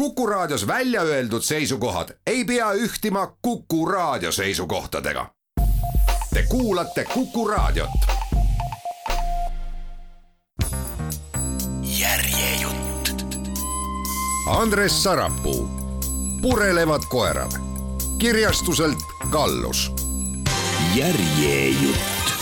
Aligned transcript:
Kuku 0.00 0.26
Raadios 0.26 0.66
välja 0.66 1.02
öeldud 1.02 1.42
seisukohad 1.42 2.08
ei 2.26 2.44
pea 2.44 2.72
ühtima 2.72 3.36
Kuku 3.42 3.86
Raadio 3.86 4.32
seisukohtadega. 4.32 5.30
Te 6.34 6.42
kuulate 6.48 7.04
Kuku 7.04 7.48
Raadiot. 7.48 7.90
järjejutt. 11.98 13.36
Andres 14.48 15.02
Sarapuu, 15.02 15.68
purelevad 16.42 17.02
koerad, 17.08 17.52
kirjastuselt 18.18 18.98
Kallus. 19.30 19.92
järjejutt. 20.94 22.32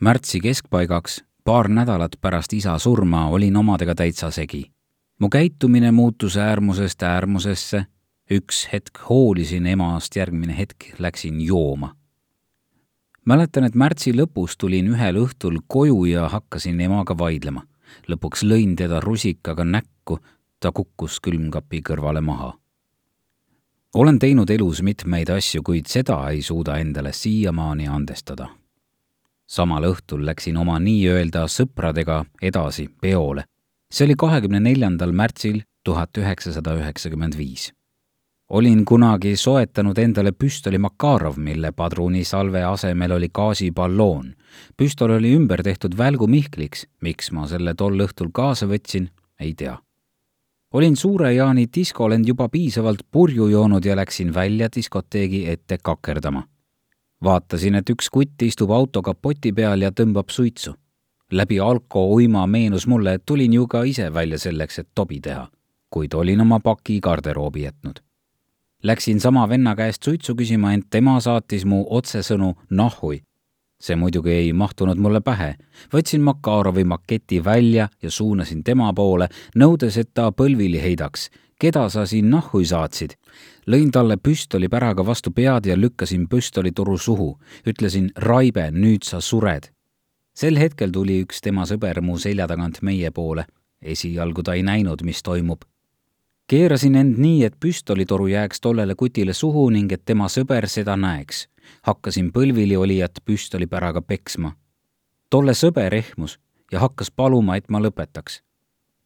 märtsi 0.00 0.40
keskpaigaks, 0.40 1.24
paar 1.44 1.68
nädalat 1.68 2.12
pärast 2.20 2.52
isa 2.52 2.78
surma, 2.78 3.28
olin 3.28 3.56
omadega 3.56 3.94
täitsa 3.94 4.30
segi 4.30 4.75
mu 5.18 5.28
käitumine 5.28 5.92
muutus 5.92 6.36
äärmusest 6.36 7.02
äärmusesse, 7.02 7.86
üks 8.30 8.68
hetk 8.72 8.98
hoolisin 9.08 9.66
emast, 9.66 10.16
järgmine 10.16 10.58
hetk 10.58 10.84
läksin 10.98 11.40
jooma. 11.40 11.96
mäletan, 13.24 13.64
et 13.64 13.74
märtsi 13.74 14.12
lõpus 14.12 14.56
tulin 14.58 14.88
ühel 14.92 15.16
õhtul 15.16 15.58
koju 15.66 16.04
ja 16.04 16.28
hakkasin 16.28 16.80
emaga 16.80 17.18
vaidlema. 17.18 17.62
lõpuks 18.08 18.42
lõin 18.42 18.76
teda 18.76 19.00
rusikaga 19.00 19.64
näkku, 19.64 20.18
ta 20.60 20.72
kukkus 20.72 21.20
külmkapi 21.20 21.80
kõrvale 21.80 22.20
maha. 22.20 22.58
olen 23.94 24.18
teinud 24.18 24.50
elus 24.50 24.82
mitmeid 24.82 25.30
asju, 25.30 25.62
kuid 25.62 25.86
seda 25.86 26.28
ei 26.28 26.42
suuda 26.42 26.76
endale 26.78 27.12
siiamaani 27.12 27.88
andestada. 27.88 28.48
samal 29.46 29.84
õhtul 29.84 30.26
läksin 30.26 30.56
oma 30.56 30.78
nii-öelda 30.78 31.48
sõpradega 31.48 32.24
edasi 32.42 32.88
peole 33.00 33.44
see 33.92 34.04
oli 34.04 34.14
kahekümne 34.18 34.60
neljandal 34.60 35.12
märtsil 35.12 35.62
tuhat 35.84 36.18
üheksasada 36.18 36.74
üheksakümmend 36.80 37.36
viis. 37.38 37.72
olin 38.48 38.84
kunagi 38.84 39.36
soetanud 39.36 39.98
endale 39.98 40.30
püstoli 40.32 40.78
Makarov, 40.78 41.36
mille 41.36 41.72
padrunisalve 41.72 42.64
asemel 42.64 43.10
oli 43.10 43.28
gaasiballoon. 43.34 44.34
püstol 44.76 45.10
oli 45.10 45.34
ümber 45.34 45.62
tehtud 45.62 45.98
välgumihkliks, 45.98 46.86
miks 47.00 47.30
ma 47.32 47.46
selle 47.46 47.74
tol 47.74 47.98
õhtul 48.06 48.30
kaasa 48.32 48.66
võtsin, 48.66 49.10
ei 49.40 49.54
tea. 49.54 49.78
olin 50.72 50.96
Suure 50.96 51.34
Jaani 51.34 51.66
diskol 51.74 52.12
end 52.12 52.28
juba 52.28 52.48
piisavalt 52.48 53.06
purju 53.10 53.48
joonud 53.48 53.84
ja 53.84 53.96
läksin 53.96 54.34
välja 54.34 54.68
diskoteegi 54.76 55.48
ette 55.48 55.78
kakerdama. 55.82 56.42
vaatasin, 57.24 57.74
et 57.74 57.90
üks 57.90 58.10
kutt 58.10 58.42
istub 58.42 58.70
auto 58.70 59.02
kapoti 59.02 59.52
peal 59.52 59.82
ja 59.82 59.90
tõmbab 59.90 60.30
suitsu 60.30 60.74
läbi 61.32 61.60
alko 61.60 62.06
uima 62.14 62.46
meenus 62.46 62.86
mulle, 62.86 63.14
et 63.14 63.22
tulin 63.26 63.52
ju 63.52 63.66
ka 63.66 63.82
ise 63.82 64.12
välja 64.14 64.38
selleks, 64.38 64.78
et 64.78 64.88
tobi 64.94 65.20
teha, 65.20 65.48
kuid 65.90 66.14
olin 66.14 66.40
oma 66.40 66.60
paki 66.60 67.00
garderoobi 67.00 67.62
jätnud. 67.62 68.00
Läksin 68.82 69.20
sama 69.20 69.48
venna 69.48 69.74
käest 69.76 70.02
suitsu 70.02 70.34
küsima, 70.34 70.72
ent 70.72 70.86
tema 70.90 71.20
saatis 71.20 71.64
mu 71.64 71.86
otsesõnu 71.90 72.54
nahhui. 72.70 73.22
see 73.80 73.96
muidugi 73.96 74.30
ei 74.30 74.52
mahtunud 74.52 74.98
mulle 74.98 75.20
pähe. 75.20 75.54
võtsin 75.92 76.20
Makarovi 76.20 76.84
maketi 76.84 77.44
välja 77.44 77.88
ja 78.02 78.10
suunasin 78.10 78.64
tema 78.64 78.92
poole, 78.92 79.28
nõudes, 79.56 79.98
et 79.98 80.14
ta 80.14 80.30
põlvili 80.32 80.82
heidaks. 80.82 81.30
keda 81.58 81.88
sa 81.88 82.06
siin 82.06 82.30
nahhui 82.30 82.64
saatsid? 82.64 83.16
lõin 83.66 83.90
talle 83.90 84.16
püstolipäraga 84.16 85.06
vastu 85.06 85.30
pead 85.30 85.66
ja 85.66 85.76
lükkasin 85.76 86.28
püstolitoru 86.28 86.98
suhu. 86.98 87.38
ütlesin, 87.66 88.12
Raibe, 88.16 88.70
nüüd 88.70 89.02
sa 89.02 89.20
sured 89.20 89.75
sel 90.36 90.58
hetkel 90.60 90.92
tuli 90.92 91.22
üks 91.24 91.40
tema 91.44 91.64
sõber 91.68 92.02
mu 92.04 92.18
selja 92.20 92.46
tagant 92.46 92.82
meie 92.82 93.10
poole. 93.10 93.46
esialgu 93.82 94.42
ta 94.42 94.54
ei 94.54 94.62
näinud, 94.62 95.02
mis 95.02 95.22
toimub. 95.22 95.62
keerasin 96.46 96.96
end 96.96 97.18
nii, 97.18 97.44
et 97.44 97.54
püstolitoru 97.60 98.26
jääks 98.26 98.60
tollele 98.60 98.94
kutile 98.94 99.32
suhu 99.32 99.70
ning 99.70 99.92
et 99.92 100.04
tema 100.04 100.28
sõber 100.28 100.68
seda 100.68 100.96
näeks. 100.96 101.48
hakkasin 101.82 102.32
põlvili 102.32 102.76
olijat 102.76 103.18
püstolipäraga 103.24 104.02
peksma. 104.02 104.52
tolle 105.30 105.52
sõber 105.52 105.94
ehmus 105.94 106.38
ja 106.72 106.80
hakkas 106.80 107.10
paluma, 107.10 107.56
et 107.56 107.68
ma 107.68 107.80
lõpetaks. 107.80 108.42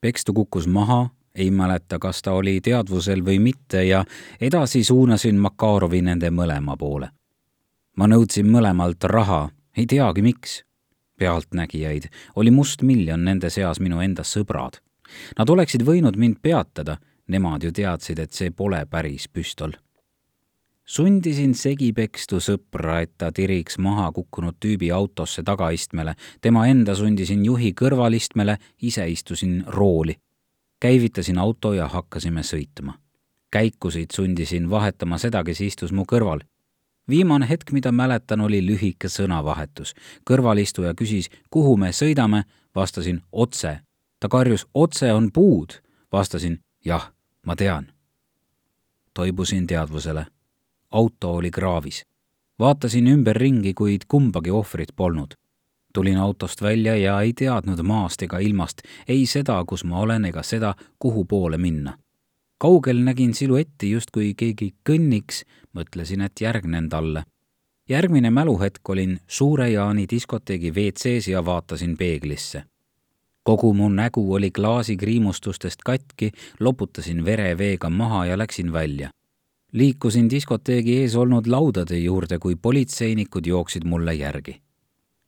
pekstu 0.01 0.33
kukkus 0.33 0.67
maha, 0.67 1.11
ei 1.35 1.51
mäleta, 1.51 1.99
kas 1.99 2.23
ta 2.23 2.33
oli 2.33 2.61
teadvusel 2.61 3.23
või 3.23 3.39
mitte 3.39 3.85
ja 3.85 4.05
edasi 4.41 4.85
suunasin 4.85 5.37
Makarovi 5.39 6.03
nende 6.03 6.31
mõlema 6.31 6.77
poole. 6.77 7.11
ma 7.97 8.07
nõudsin 8.07 8.51
mõlemalt 8.51 9.05
raha, 9.05 9.51
ei 9.77 9.87
teagi 9.87 10.23
miks 10.23 10.65
pealtnägijaid 11.21 12.09
oli 12.41 12.51
mustmiljon 12.51 13.25
nende 13.25 13.51
seas 13.53 13.81
minu 13.81 14.01
enda 14.01 14.25
sõbrad. 14.25 14.81
Nad 15.39 15.51
oleksid 15.51 15.85
võinud 15.87 16.17
mind 16.17 16.41
peatada, 16.43 16.97
nemad 17.29 17.65
ju 17.65 17.73
teadsid, 17.75 18.19
et 18.19 18.33
see 18.33 18.51
pole 18.51 18.85
päris 18.91 19.29
püstol. 19.29 19.77
sundisin 20.91 21.53
segi 21.55 21.93
pekstu 21.95 22.41
sõpra, 22.43 23.01
et 23.03 23.13
ta 23.19 23.31
tiriks 23.33 23.79
maha 23.79 24.09
kukkunud 24.13 24.57
tüübi 24.59 24.91
autosse 24.91 25.43
tagaistmele, 25.47 26.15
tema 26.41 26.67
enda 26.67 26.95
sundisin 26.95 27.45
juhi 27.45 27.73
kõrvalistmele, 27.73 28.57
ise 28.83 29.09
istusin 29.09 29.65
rooli. 29.67 30.17
käivitasin 30.81 31.39
auto 31.39 31.73
ja 31.73 31.89
hakkasime 31.89 32.41
sõitma. 32.41 32.95
käikusid 33.51 34.11
sundisin 34.15 34.71
vahetama 34.71 35.19
seda, 35.19 35.45
kes 35.45 35.61
istus 35.61 35.93
mu 35.93 36.05
kõrval 36.05 36.41
viimane 37.11 37.49
hetk, 37.49 37.73
mida 37.73 37.93
mäletan, 37.93 38.41
oli 38.41 38.67
lühike 38.67 39.09
sõnavahetus. 39.09 39.95
kõrvalistuja 40.31 40.95
küsis, 40.95 41.31
kuhu 41.51 41.77
me 41.77 41.91
sõidame, 41.93 42.45
vastasin 42.75 43.23
otse. 43.33 43.81
ta 44.21 44.29
karjus, 44.29 44.67
otse 44.75 45.13
on 45.13 45.33
puud, 45.33 45.71
vastasin 46.13 46.61
jah, 46.85 47.13
ma 47.47 47.57
tean. 47.57 47.93
toibusin 49.15 49.67
teadvusele. 49.67 50.27
auto 50.91 51.35
oli 51.35 51.51
kraavis. 51.51 52.07
vaatasin 52.59 53.07
ümberringi, 53.07 53.75
kuid 53.75 54.03
kumbagi 54.09 54.51
ohvrit 54.51 54.97
polnud. 54.97 55.35
tulin 55.95 56.17
autost 56.17 56.63
välja 56.63 56.97
ja 56.97 57.21
ei 57.21 57.33
teadnud 57.33 57.83
maast 57.83 58.23
ega 58.23 58.39
ilmast, 58.39 58.83
ei 59.09 59.27
seda, 59.27 59.65
kus 59.67 59.85
ma 59.85 59.99
olen, 59.99 60.25
ega 60.25 60.43
seda, 60.43 60.75
kuhu 60.99 61.25
poole 61.25 61.59
minna 61.59 61.99
kaugel 62.61 62.99
nägin 63.05 63.33
siluetti, 63.35 63.89
justkui 63.91 64.35
keegi 64.37 64.75
kõnniks, 64.89 65.45
mõtlesin, 65.73 66.21
et 66.21 66.41
järgnen 66.41 66.89
talle. 66.89 67.25
järgmine 67.89 68.31
mäluhetk 68.31 68.89
olin 68.89 69.19
Suure 69.27 69.71
Jaani 69.71 70.05
diskoteegi 70.11 70.73
WC-s 70.73 71.29
ja 71.29 71.45
vaatasin 71.45 71.97
peeglisse. 71.97 72.63
kogu 73.43 73.75
mu 73.75 73.89
nägu 73.89 74.35
oli 74.35 74.51
klaasikriimustustest 74.51 75.83
katki, 75.85 76.31
loputasin 76.61 77.25
vere 77.25 77.59
veega 77.59 77.91
maha 77.91 78.27
ja 78.27 78.39
läksin 78.39 78.73
välja. 78.73 79.11
liikusin 79.73 80.31
diskoteegi 80.31 80.97
ees 80.97 81.17
olnud 81.17 81.47
laudade 81.47 81.99
juurde, 81.99 82.39
kui 82.39 82.57
politseinikud 82.57 83.47
jooksid 83.47 83.85
mulle 83.85 84.15
järgi. 84.15 84.61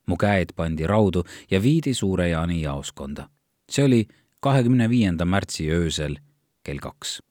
mu 0.07 0.17
käed 0.17 0.53
pandi 0.55 0.87
raudu 0.87 1.23
ja 1.51 1.61
viidi 1.61 1.93
Suure 1.93 2.29
Jaani 2.29 2.61
jaoskonda. 2.61 3.29
see 3.71 3.85
oli 3.85 4.07
kahekümne 4.39 4.89
viienda 4.89 5.25
märtsi 5.25 5.71
öösel 5.71 6.17
kell 6.63 6.77
kaks. 6.77 7.21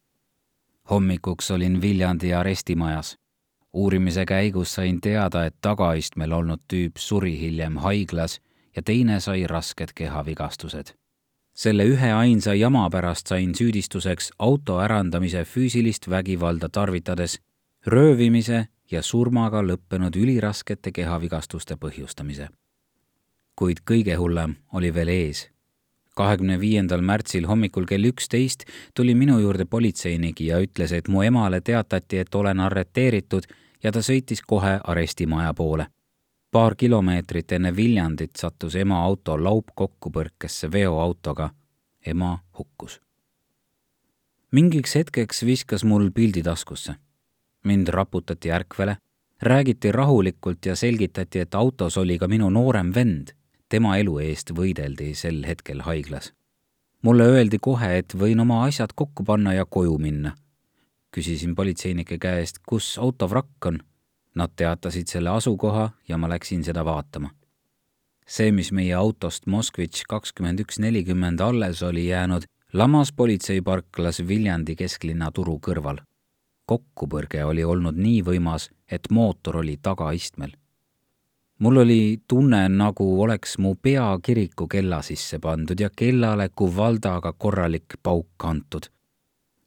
hommikuks 0.91 1.51
olin 1.51 1.81
Viljandi 1.81 2.35
arestimajas. 2.35 3.19
uurimise 3.73 4.25
käigus 4.27 4.75
sain 4.75 5.01
teada, 5.01 5.45
et 5.45 5.55
tagaistmel 5.61 6.33
olnud 6.33 6.61
tüüp 6.73 6.97
suri 6.97 7.41
hiljem 7.41 7.77
haiglas 7.77 8.41
ja 8.77 8.83
teine 8.83 9.21
sai 9.21 9.47
rasked 9.47 9.89
kehavigastused. 9.95 10.87
selle 11.55 11.85
üheainsa 11.85 12.55
jama 12.55 12.91
pärast 12.91 13.27
sain 13.27 13.55
süüdistuseks 13.55 14.31
auto 14.39 14.79
ärandamise 14.81 15.45
füüsilist 15.45 16.11
vägivalda 16.11 16.69
tarvitades, 16.69 17.39
röövimise 17.87 18.67
ja 18.91 19.03
surmaga 19.03 19.63
lõppenud 19.63 20.17
üliraskete 20.17 20.93
kehavigastuste 20.93 21.77
põhjustamise. 21.77 22.49
kuid 23.57 23.79
kõige 23.91 24.17
hullem 24.17 24.57
oli 24.73 24.95
veel 24.95 25.09
ees 25.09 25.52
kahekümne 26.15 26.61
viiendal 26.61 27.01
märtsil 27.01 27.47
hommikul 27.47 27.87
kell 27.89 28.05
üksteist 28.05 28.65
tuli 28.95 29.15
minu 29.15 29.39
juurde 29.39 29.65
politseinik 29.65 30.41
ja 30.41 30.61
ütles, 30.61 30.93
et 30.93 31.09
mu 31.09 31.23
emale 31.23 31.61
teatati, 31.61 32.19
et 32.19 32.35
olen 32.35 32.61
arreteeritud 32.61 33.49
ja 33.83 33.93
ta 33.93 34.03
sõitis 34.03 34.45
kohe 34.47 34.79
arestimaja 34.85 35.55
poole. 35.55 35.87
paar 36.51 36.75
kilomeetrit 36.77 37.53
enne 37.53 37.77
Viljandit 37.77 38.37
sattus 38.37 38.75
ema 38.77 39.05
auto 39.05 39.45
laupkokkupõrkesse 39.45 40.73
veoautoga. 40.73 41.51
ema 42.07 42.39
hukkus. 42.59 43.01
mingiks 44.51 44.95
hetkeks 44.95 45.45
viskas 45.45 45.85
mul 45.85 46.11
pildi 46.11 46.43
taskusse. 46.43 46.95
mind 47.65 47.89
raputati 47.89 48.51
ärkvele, 48.51 48.97
räägiti 49.43 49.93
rahulikult 49.93 50.67
ja 50.67 50.77
selgitati, 50.77 51.39
et 51.39 51.55
autos 51.55 51.97
oli 51.97 52.19
ka 52.19 52.29
minu 52.29 52.51
noorem 52.51 52.95
vend 52.95 53.42
tema 53.73 53.97
elu 53.97 54.19
eest 54.21 54.51
võideldi 54.53 55.15
sel 55.17 55.41
hetkel 55.49 55.81
haiglas. 55.87 56.33
mulle 57.03 57.25
öeldi 57.25 57.59
kohe, 57.59 57.89
et 57.99 58.15
võin 58.15 58.41
oma 58.45 58.65
asjad 58.67 58.93
kokku 58.95 59.25
panna 59.25 59.55
ja 59.55 59.65
koju 59.65 59.99
minna. 59.99 60.35
küsisin 61.15 61.55
politseinike 61.55 62.19
käest, 62.19 62.61
kus 62.67 62.99
auto 62.99 63.29
vrakk 63.29 63.67
on. 63.67 63.79
Nad 64.35 64.53
teatasid 64.57 65.09
selle 65.09 65.31
asukoha 65.31 65.91
ja 66.09 66.19
ma 66.19 66.29
läksin 66.29 66.65
seda 66.65 66.85
vaatama. 66.85 67.31
see, 68.27 68.53
mis 68.53 68.73
meie 68.73 68.95
autost 68.95 69.47
Moskvitš 69.47 70.05
kakskümmend 70.09 70.61
üks 70.61 70.79
nelikümmend 70.79 71.41
alles 71.41 71.83
oli 71.83 72.07
jäänud, 72.07 72.45
lamas 72.73 73.13
politseiparklas 73.13 74.27
Viljandi 74.29 74.77
kesklinna 74.77 75.31
turu 75.33 75.59
kõrval. 75.67 76.05
kokkupõrge 76.67 77.45
oli 77.45 77.65
olnud 77.65 77.97
nii 77.97 78.23
võimas, 78.23 78.71
et 78.91 79.11
mootor 79.11 79.57
oli 79.57 79.79
tagaistmel. 79.83 80.62
Mul 81.59 81.77
oli 81.77 82.23
tunne, 82.29 82.69
nagu 82.69 83.23
oleks 83.23 83.59
mu 83.59 83.75
pea 83.75 84.19
kiriku 84.23 84.67
kella 84.69 85.03
sisse 85.03 85.39
pandud 85.39 85.81
ja 85.81 85.91
kellale 85.97 86.49
kuvaldaga 86.49 87.33
korralik 87.33 87.99
pauk 88.03 88.45
antud. 88.45 88.91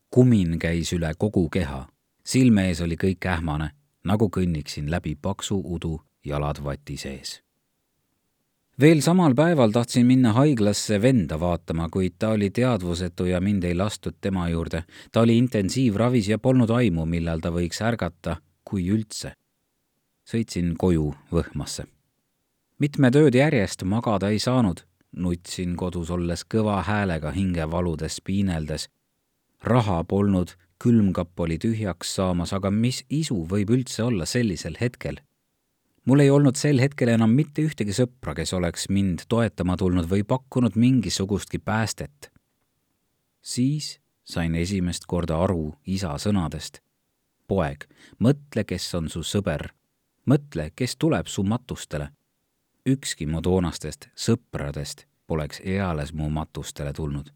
kumin 0.09 0.59
käis 0.59 0.93
üle 0.93 1.13
kogu 1.17 1.49
keha, 1.49 1.87
silme 2.25 2.67
ees 2.67 2.81
oli 2.81 2.95
kõik 2.95 3.25
ähmane, 3.27 3.69
nagu 4.03 4.29
kõnniksin 4.29 4.91
läbi 4.91 5.15
paksu 5.15 5.61
udu 5.65 6.01
jalad 6.25 6.63
vati 6.63 6.97
sees 6.97 7.45
veel 8.81 9.01
samal 9.01 9.35
päeval 9.35 9.71
tahtsin 9.71 10.05
minna 10.05 10.33
haiglasse 10.35 10.99
venda 11.01 11.39
vaatama, 11.39 11.87
kuid 11.89 12.17
ta 12.19 12.33
oli 12.35 12.49
teadvusetu 12.49 13.25
ja 13.29 13.41
mind 13.41 13.63
ei 13.63 13.75
lastud 13.75 14.17
tema 14.21 14.49
juurde. 14.49 14.83
ta 15.11 15.21
oli 15.21 15.37
intensiivravis 15.37 16.29
ja 16.29 16.39
polnud 16.39 16.69
aimu, 16.69 17.05
millal 17.05 17.39
ta 17.39 17.51
võiks 17.51 17.81
ärgata, 17.81 18.37
kui 18.63 18.89
üldse. 18.89 19.33
Sõitsin 20.25 20.75
koju 20.77 21.13
Võhmasse. 21.31 21.85
mitmed 22.79 23.15
ööd 23.15 23.35
järjest 23.35 23.83
magada 23.83 24.29
ei 24.29 24.39
saanud, 24.39 24.81
nutsin 25.11 25.75
kodus 25.75 26.09
olles 26.09 26.43
kõva 26.43 26.81
häälega 26.83 27.31
hingevaludes 27.31 28.21
piineldes. 28.21 28.89
raha 29.63 30.03
polnud, 30.03 30.55
külmkapp 30.83 31.39
oli 31.39 31.57
tühjaks 31.57 32.15
saamas, 32.15 32.53
aga 32.53 32.71
mis 32.71 33.05
isu 33.09 33.45
võib 33.47 33.69
üldse 33.69 34.03
olla 34.03 34.25
sellisel 34.25 34.77
hetkel 34.81 35.19
mul 36.05 36.19
ei 36.19 36.29
olnud 36.29 36.57
sel 36.57 36.79
hetkel 36.81 37.09
enam 37.13 37.33
mitte 37.33 37.65
ühtegi 37.65 37.93
sõpra, 37.95 38.35
kes 38.37 38.53
oleks 38.53 38.89
mind 38.93 39.25
toetama 39.29 39.77
tulnud 39.77 40.07
või 40.09 40.23
pakkunud 40.27 40.77
mingisugustki 40.77 41.59
päästet. 41.59 42.31
siis 43.41 43.99
sain 44.23 44.55
esimest 44.55 45.05
korda 45.05 45.37
aru 45.43 45.75
isa 45.85 46.15
sõnadest. 46.17 46.81
poeg, 47.47 47.85
mõtle, 48.19 48.63
kes 48.65 48.93
on 48.95 49.09
su 49.09 49.23
sõber. 49.23 49.69
Mõtle, 50.25 50.71
kes 50.75 50.95
tuleb 50.97 51.27
su 51.27 51.43
matustele. 51.43 52.09
ükski 52.89 53.25
mu 53.27 53.41
toonastest 53.41 54.09
sõpradest 54.15 55.05
poleks 55.27 55.61
eales 55.63 56.13
mu 56.13 56.29
matustele 56.29 56.93
tulnud 56.93 57.31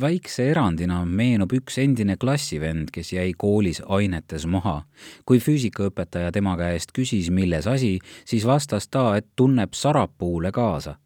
väikse 0.00 0.50
erandina 0.50 1.04
meenub 1.04 1.52
üks 1.56 1.78
endine 1.80 2.16
klassivend, 2.20 2.90
kes 2.92 3.12
jäi 3.12 3.32
koolis 3.38 3.82
ainetes 3.86 4.46
maha. 4.46 4.82
kui 5.24 5.38
füüsikaõpetaja 5.38 6.32
tema 6.32 6.56
käest 6.56 6.92
küsis, 6.92 7.30
milles 7.30 7.66
asi, 7.66 7.98
siis 8.24 8.46
vastas 8.46 8.88
ta, 8.88 9.16
et 9.16 9.26
tunneb 9.36 9.72
sarapuule 9.72 10.52
kaasa. 10.52 10.96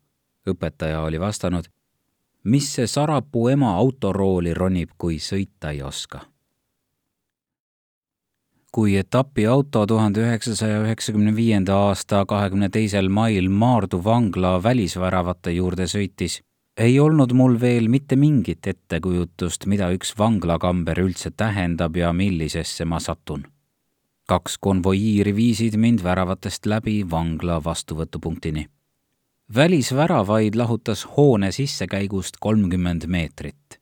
õpetaja 0.49 1.01
oli 1.01 1.21
vastanud, 1.21 1.65
mis 2.45 2.75
see 2.75 2.87
sarapuu 2.87 3.49
ema 3.49 3.77
autorooli 3.77 4.55
ronib, 4.55 4.91
kui 4.99 5.19
sõita 5.19 5.71
ei 5.71 5.83
oska 5.83 6.30
kui 8.73 8.97
etapiauto 8.97 9.87
tuhande 9.87 10.21
üheksasaja 10.21 10.83
üheksakümne 10.85 11.37
viienda 11.37 11.77
aasta 11.89 12.25
kahekümne 12.27 12.69
teisel 12.69 13.09
mail 13.09 13.49
Maardu 13.49 14.05
vangla 14.05 14.63
välisväravate 14.63 15.51
juurde 15.51 15.89
sõitis, 15.91 16.41
ei 16.77 17.01
olnud 17.01 17.33
mul 17.33 17.59
veel 17.61 17.89
mitte 17.89 18.17
mingit 18.17 18.67
ettekujutust, 18.67 19.67
mida 19.67 19.91
üks 19.93 20.15
vanglakamber 20.19 21.01
üldse 21.03 21.31
tähendab 21.31 21.97
ja 21.97 22.13
millisesse 22.13 22.85
ma 22.85 23.01
satun. 23.01 23.45
kaks 24.31 24.59
konvoiiri 24.63 25.35
viisid 25.37 25.75
mind 25.77 26.03
väravatest 26.03 26.67
läbi 26.67 27.11
vangla 27.11 27.61
vastuvõtupunktini. 27.65 28.67
välisväravaid 29.55 30.55
lahutas 30.55 31.07
hoone 31.17 31.53
sissekäigust 31.53 32.37
kolmkümmend 32.41 33.07
meetrit. 33.07 33.81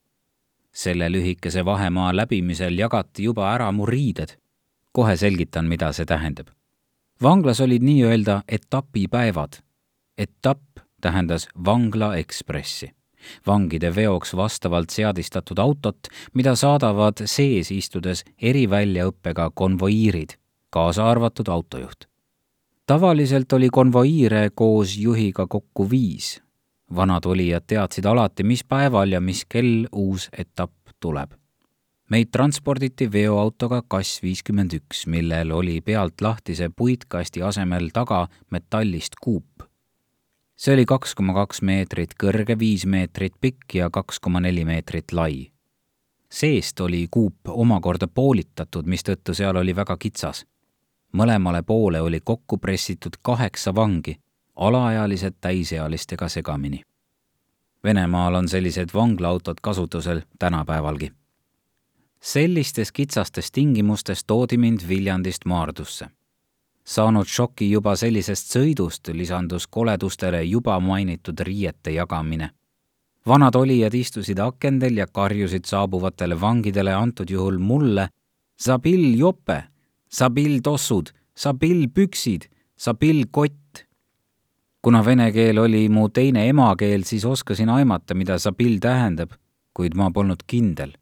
selle 0.73 1.13
lühikese 1.13 1.65
vahemaa 1.65 2.17
läbimisel 2.17 2.79
jagati 2.79 3.23
juba 3.23 3.53
ära 3.55 3.73
mu 3.73 3.87
riided. 3.87 4.39
Kohe 4.99 5.15
selgitan, 5.17 5.69
mida 5.71 5.93
see 5.95 6.07
tähendab. 6.07 6.49
vanglas 7.23 7.61
olid 7.61 7.83
nii-öelda 7.83 8.43
etapipäevad. 8.49 9.53
etapp 10.19 10.81
tähendas 11.01 11.49
Vangla 11.65 12.17
Ekspressi, 12.17 12.91
vangide 13.47 13.95
veoks 13.95 14.35
vastavalt 14.37 14.91
seadistatud 14.91 15.59
autot, 15.59 16.11
mida 16.35 16.57
saadavad 16.57 17.23
sees 17.25 17.71
istudes 17.71 18.25
eriväljaõppega 18.43 19.51
konvoiirid, 19.55 20.35
kaasa 20.71 21.11
arvatud 21.11 21.49
autojuht. 21.49 22.09
tavaliselt 22.87 23.53
oli 23.53 23.69
konvoiire 23.69 24.51
koos 24.55 24.97
juhiga 24.97 25.47
kokku 25.47 25.91
viis. 25.91 26.43
vanad 26.95 27.25
olijad 27.25 27.63
teadsid 27.67 28.05
alati, 28.07 28.43
mis 28.43 28.65
päeval 28.65 29.13
ja 29.13 29.21
mis 29.21 29.45
kell 29.49 29.87
uus 29.93 30.29
etapp 30.33 30.75
tuleb 31.01 31.39
meid 32.09 32.29
transporditi 32.33 33.13
veoautoga 33.13 33.83
Kass 33.89 34.23
viiskümmend 34.23 34.73
üks, 34.73 35.07
millel 35.07 35.53
oli 35.53 35.81
pealt 35.81 36.21
lahtise 36.21 36.71
puitkasti 36.77 37.43
asemel 37.43 37.91
taga 37.93 38.27
metallist 38.51 39.21
kuup 39.21 39.69
see 40.59 40.75
oli 40.75 40.85
kaks 40.85 41.15
koma 41.15 41.35
kaks 41.35 41.63
meetrit 41.63 42.17
kõrge, 42.19 42.59
viis 42.59 42.87
meetrit 42.87 43.35
pikk 43.41 43.79
ja 43.79 43.91
kaks 43.95 44.19
koma 44.21 44.41
neli 44.41 44.65
meetrit 44.65 45.13
lai. 45.13 45.53
seest 46.31 46.81
oli 46.81 47.07
kuup 47.11 47.49
omakorda 47.49 48.09
poolitatud, 48.09 48.87
mistõttu 48.87 49.35
seal 49.35 49.57
oli 49.57 49.77
väga 49.77 49.97
kitsas. 49.97 50.47
mõlemale 51.13 51.63
poole 51.63 52.01
oli 52.01 52.21
kokku 52.21 52.59
pressitud 52.59 53.17
kaheksa 53.23 53.75
vangi, 53.75 54.19
alaealised 54.57 55.35
täisealistega 55.41 56.29
segamini. 56.29 56.83
Venemaal 57.85 58.35
on 58.35 58.49
sellised 58.49 58.89
vanglaautod 58.95 59.57
kasutusel 59.63 60.21
tänapäevalgi. 60.39 61.13
Sellistes 62.21 62.93
kitsastes 62.93 63.51
tingimustes 63.51 64.25
toodi 64.25 64.57
mind 64.57 64.81
Viljandist 64.89 65.45
Maardusse 65.45 66.09
saanud 66.89 67.29
šoki 67.29 67.69
juba 67.71 67.93
sellisest 68.01 68.55
sõidust, 68.55 69.11
lisandus 69.13 69.67
koledustele 69.69 70.41
juba 70.45 70.79
mainitud 70.81 71.41
riiete 71.45 71.93
jagamine. 71.93 72.51
vanad 73.29 73.57
olijad 73.57 73.95
istusid 73.95 74.39
akendel 74.41 74.97
ja 74.97 75.07
karjusid 75.07 75.65
saabuvatele 75.69 76.41
vangidele, 76.41 76.95
antud 76.95 77.31
juhul 77.31 77.59
mulle, 77.59 78.09
Sabil 78.57 79.19
jope, 79.19 79.63
Sabil 80.09 80.61
tossud, 80.63 81.11
Sabil 81.35 81.89
püksid, 81.89 82.49
Sabil 82.77 83.27
kott. 83.31 83.85
kuna 84.83 85.05
vene 85.05 85.33
keel 85.33 85.59
oli 85.59 85.89
mu 85.89 86.09
teine 86.09 86.49
emakeel, 86.49 87.05
siis 87.05 87.25
oskasin 87.25 87.69
aimata, 87.69 88.15
mida 88.15 88.39
Sabil 88.39 88.81
tähendab, 88.81 89.31
kuid 89.75 89.95
ma 89.95 90.11
polnud 90.11 90.43
kindel. 90.47 90.93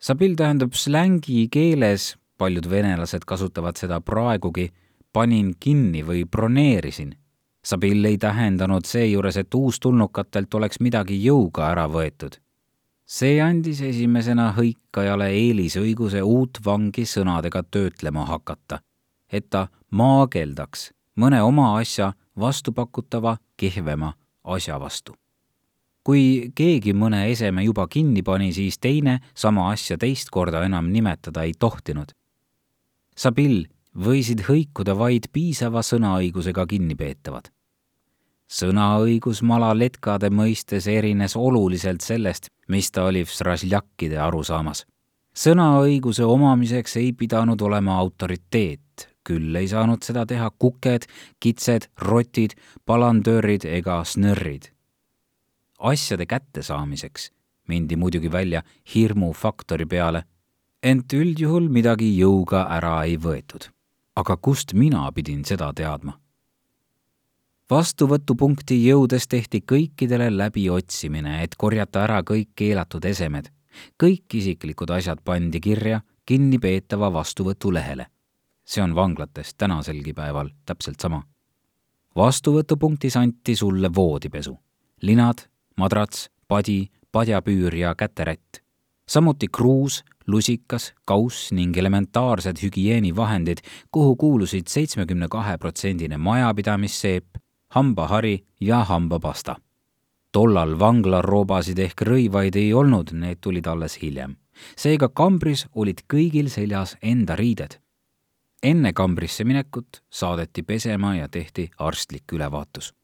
Sabil 0.00 0.32
tähendab 0.36 0.72
slängi 0.72 1.48
keeles, 1.52 2.14
paljud 2.38 2.70
venelased 2.70 3.26
kasutavad 3.28 3.76
seda 3.76 4.00
praegugi 4.00 4.70
panin 5.12 5.54
kinni 5.60 6.00
või 6.06 6.24
broneerisin. 6.24 7.10
Sabil 7.64 8.04
ei 8.08 8.16
tähendanud 8.18 8.88
seejuures, 8.88 9.36
et 9.36 9.54
uustulnukatelt 9.54 10.54
oleks 10.54 10.80
midagi 10.80 11.20
jõuga 11.24 11.68
ära 11.72 11.88
võetud. 11.88 12.40
see 13.10 13.40
andis 13.42 13.80
esimesena 13.82 14.52
hõikajale 14.56 15.26
eelisõiguse 15.34 16.22
uut 16.22 16.60
vangi 16.64 17.04
sõnadega 17.04 17.62
töötlema 17.70 18.24
hakata, 18.24 18.78
et 19.32 19.50
ta 19.50 19.66
maageldaks 19.90 20.92
mõne 21.16 21.42
oma 21.42 21.78
asja 21.78 22.12
vastupakutava 22.38 23.36
kehvema 23.56 24.14
asja 24.44 24.80
vastu. 24.80 25.16
Kui 26.04 26.52
keegi 26.56 26.94
mõne 26.96 27.26
eseme 27.30 27.64
juba 27.64 27.86
kinni 27.88 28.22
pani, 28.22 28.52
siis 28.52 28.78
teine 28.78 29.20
sama 29.34 29.70
asja 29.72 29.98
teist 29.98 30.30
korda 30.30 30.64
enam 30.64 30.88
nimetada 30.92 31.44
ei 31.44 31.52
tohtinud. 31.58 32.14
Sabil 33.16 33.66
võisid 33.96 34.46
hõikuda 34.46 34.94
vaid 34.96 35.30
piisava 35.32 35.82
sõnaõigusega 35.82 36.66
kinnipeetavad. 36.66 37.50
sõnaõigus 38.50 39.42
malaletkade 39.46 40.30
mõistes 40.30 40.88
erines 40.90 41.36
oluliselt 41.36 42.00
sellest, 42.00 42.48
mis 42.68 42.90
ta 42.90 43.04
oli 43.04 43.22
Vsražljakkide 43.24 44.18
arusaamas. 44.18 44.86
sõnaõiguse 45.34 46.24
omamiseks 46.24 46.96
ei 46.96 47.12
pidanud 47.12 47.60
olema 47.60 47.98
autoriteet, 47.98 49.08
küll 49.24 49.56
ei 49.56 49.68
saanud 49.68 50.02
seda 50.02 50.26
teha 50.26 50.50
kuked, 50.58 51.06
kitsed, 51.40 51.86
rotid, 51.98 52.54
palandöörid 52.86 53.64
ega 53.64 54.02
snõrrid. 54.04 54.72
Asjade 55.80 56.26
kättesaamiseks 56.26 57.30
mindi 57.68 57.96
muidugi 57.96 58.32
välja 58.32 58.62
hirmufaktori 58.94 59.86
peale, 59.86 60.24
ent 60.82 61.12
üldjuhul 61.12 61.68
midagi 61.68 62.08
jõuga 62.18 62.66
ära 62.76 63.02
ei 63.04 63.16
võetud 63.16 63.70
aga 64.20 64.36
kust 64.36 64.74
mina 64.74 65.08
pidin 65.12 65.44
seda 65.46 65.70
teadma? 65.76 66.18
vastuvõtupunkti 67.70 68.76
jõudes 68.82 69.28
tehti 69.30 69.60
kõikidele 69.62 70.26
läbiotsimine, 70.34 71.36
et 71.44 71.54
korjata 71.54 72.02
ära 72.02 72.22
kõik 72.26 72.50
keelatud 72.58 73.04
esemed. 73.04 73.50
kõik 74.02 74.34
isiklikud 74.34 74.90
asjad 74.90 75.20
pandi 75.24 75.60
kirja 75.60 76.00
kinnipeetava 76.26 77.12
vastuvõtulehele. 77.12 78.06
see 78.64 78.82
on 78.82 78.94
vanglates 78.94 79.54
tänaselgi 79.54 80.12
päeval 80.12 80.50
täpselt 80.66 81.00
sama. 81.00 81.22
vastuvõtupunktis 82.16 83.16
anti 83.16 83.56
sulle 83.56 83.94
voodipesu, 83.94 84.58
linad, 85.02 85.46
madrats, 85.76 86.30
padi, 86.48 86.90
padjapüür 87.12 87.74
ja 87.74 87.94
käterätt. 87.94 88.62
samuti 89.08 89.46
kruus, 89.48 90.04
lusikas, 90.26 90.92
kauss 91.04 91.52
ning 91.52 91.76
elementaarsed 91.76 92.62
hügieenivahendid, 92.62 93.58
kuhu 93.90 94.16
kuulusid 94.16 94.66
seitsmekümne 94.66 95.28
kahe 95.28 95.58
protsendine 95.58 96.16
majapidamisseep, 96.16 97.26
hambahari 97.68 98.44
ja 98.60 98.84
hambapasta. 98.84 99.56
tollal 100.32 100.78
vanglaroobasid 100.78 101.78
ehk 101.78 102.02
rõivaid 102.06 102.56
ei 102.56 102.74
olnud, 102.74 103.10
need 103.12 103.38
tulid 103.40 103.66
alles 103.66 104.02
hiljem. 104.02 104.36
seega 104.76 105.08
kambris 105.08 105.66
olid 105.74 106.02
kõigil 106.14 106.48
seljas 106.48 106.96
enda 107.02 107.36
riided. 107.36 107.80
enne 108.62 108.92
kambrisse 108.92 109.44
minekut 109.44 110.02
saadeti 110.10 110.62
pesema 110.62 111.16
ja 111.16 111.28
tehti 111.28 111.70
arstlik 111.78 112.32
ülevaatus. 112.32 112.94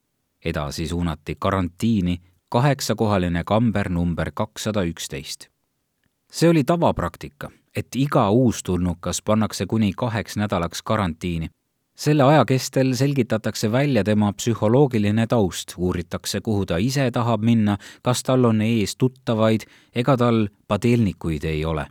edasi 0.45 0.89
suunati 0.89 1.37
karantiini 1.39 2.21
kaheksakohaline 2.49 3.45
kamber 3.45 3.89
number 3.89 4.31
kakssada 4.35 4.83
üksteist 4.83 5.51
see 6.31 6.49
oli 6.49 6.65
tavapraktika, 6.65 7.51
et 7.77 7.87
iga 7.97 8.31
uustulnukas 8.31 9.23
pannakse 9.23 9.67
kuni 9.67 9.93
kaheks 9.97 10.37
nädalaks 10.37 10.83
karantiini. 10.83 11.49
selle 11.97 12.23
aja 12.23 12.45
kestel 12.45 12.95
selgitatakse 12.95 13.73
välja 13.73 14.05
tema 14.05 14.33
psühholoogiline 14.33 15.27
taust, 15.27 15.73
uuritakse, 15.77 16.41
kuhu 16.41 16.67
ta 16.67 16.77
ise 16.77 17.11
tahab 17.11 17.41
minna, 17.41 17.79
kas 18.03 18.23
tal 18.23 18.45
on 18.45 18.61
ees 18.61 18.97
tuttavaid 18.97 19.61
ega 19.95 20.17
tal 20.17 20.49
padelnikuid 20.69 21.45
ei 21.45 21.65
ole. 21.65 21.87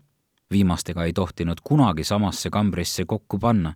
viimastega 0.52 1.04
ei 1.04 1.14
tohtinud 1.14 1.58
kunagi 1.64 2.04
samasse 2.04 2.50
kambrisse 2.50 3.06
kokku 3.06 3.40
panna. 3.40 3.74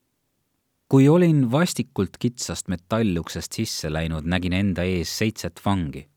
kui 0.89 1.09
olin 1.09 1.51
vastikult 1.51 2.17
kitsast 2.19 2.67
metalluksest 2.67 3.53
sisse 3.53 3.93
läinud, 3.93 4.23
nägin 4.23 4.53
enda 4.53 4.83
ees 4.83 5.17
seitset 5.17 5.61
vangi 5.65 6.08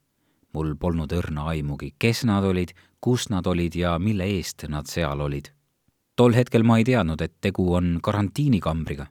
mul 0.54 0.74
polnud 0.76 1.12
õrna 1.12 1.48
aimugi, 1.52 1.94
kes 1.98 2.24
nad 2.28 2.44
olid, 2.44 2.74
kus 3.00 3.28
nad 3.32 3.46
olid 3.46 3.76
ja 3.76 3.96
mille 3.98 4.26
eest 4.36 4.66
nad 4.68 4.86
seal 4.86 5.20
olid. 5.20 5.50
tol 6.16 6.34
hetkel 6.36 6.62
ma 6.62 6.76
ei 6.78 6.84
teadnud, 6.84 7.20
et 7.20 7.40
tegu 7.40 7.72
on 7.74 7.98
karantiinikambriga. 8.02 9.06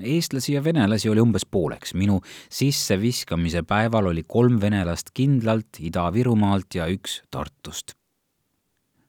eestlasi 0.00 0.52
ja 0.52 0.64
venelasi 0.64 1.08
oli 1.08 1.20
umbes 1.20 1.46
pooleks, 1.46 1.94
minu 1.94 2.20
sisseviskamise 2.50 3.62
päeval 3.62 4.06
oli 4.06 4.24
kolm 4.26 4.60
venelast 4.60 5.10
kindlalt 5.14 5.80
Ida-Virumaalt 5.80 6.74
ja 6.74 6.86
üks 6.86 7.22
Tartust. 7.30 7.92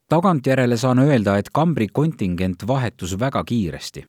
tagantjärele 0.08 0.76
saan 0.76 0.98
öelda, 0.98 1.38
et 1.38 1.50
kambri 1.50 1.88
kontingent 1.88 2.66
vahetus 2.66 3.18
väga 3.18 3.44
kiiresti 3.44 4.04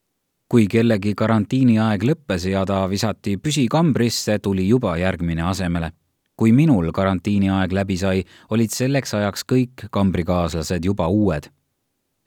kui 0.49 0.67
kellegi 0.69 1.15
karantiiniaeg 1.17 2.03
lõppes 2.03 2.43
ja 2.45 2.65
ta 2.69 2.83
visati 2.89 3.37
püsikambrisse, 3.37 4.37
tuli 4.39 4.67
juba 4.67 4.97
järgmine 4.97 5.41
asemele 5.41 5.91
kui 6.35 6.51
minul 6.51 6.91
karantiiniaeg 6.91 7.71
läbi 7.71 7.97
sai, 7.97 8.23
olid 8.51 8.73
selleks 8.73 9.13
ajaks 9.15 9.45
kõik 9.51 9.87
kambrikaaslased 9.91 10.85
juba 10.85 11.07
uued. 11.07 11.51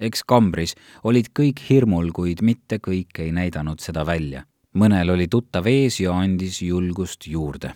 eks 0.00 0.22
kambris 0.22 0.76
olid 1.04 1.26
kõik 1.34 1.58
hirmul, 1.70 2.12
kuid 2.14 2.42
mitte 2.42 2.78
kõik 2.78 3.18
ei 3.18 3.32
näidanud 3.32 3.80
seda 3.80 4.06
välja. 4.06 4.44
mõnel 4.74 5.10
oli 5.10 5.28
tuttav 5.28 5.66
ees 5.66 6.00
ja 6.00 6.12
andis 6.12 6.62
julgust 6.62 7.26
juurde. 7.26 7.74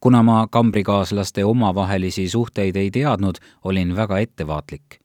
kuna 0.00 0.22
ma 0.22 0.46
kambrikaaslaste 0.50 1.44
omavahelisi 1.44 2.28
suhteid 2.28 2.76
ei 2.76 2.90
teadnud, 2.90 3.38
olin 3.64 3.96
väga 3.96 4.18
ettevaatlik. 4.18 5.00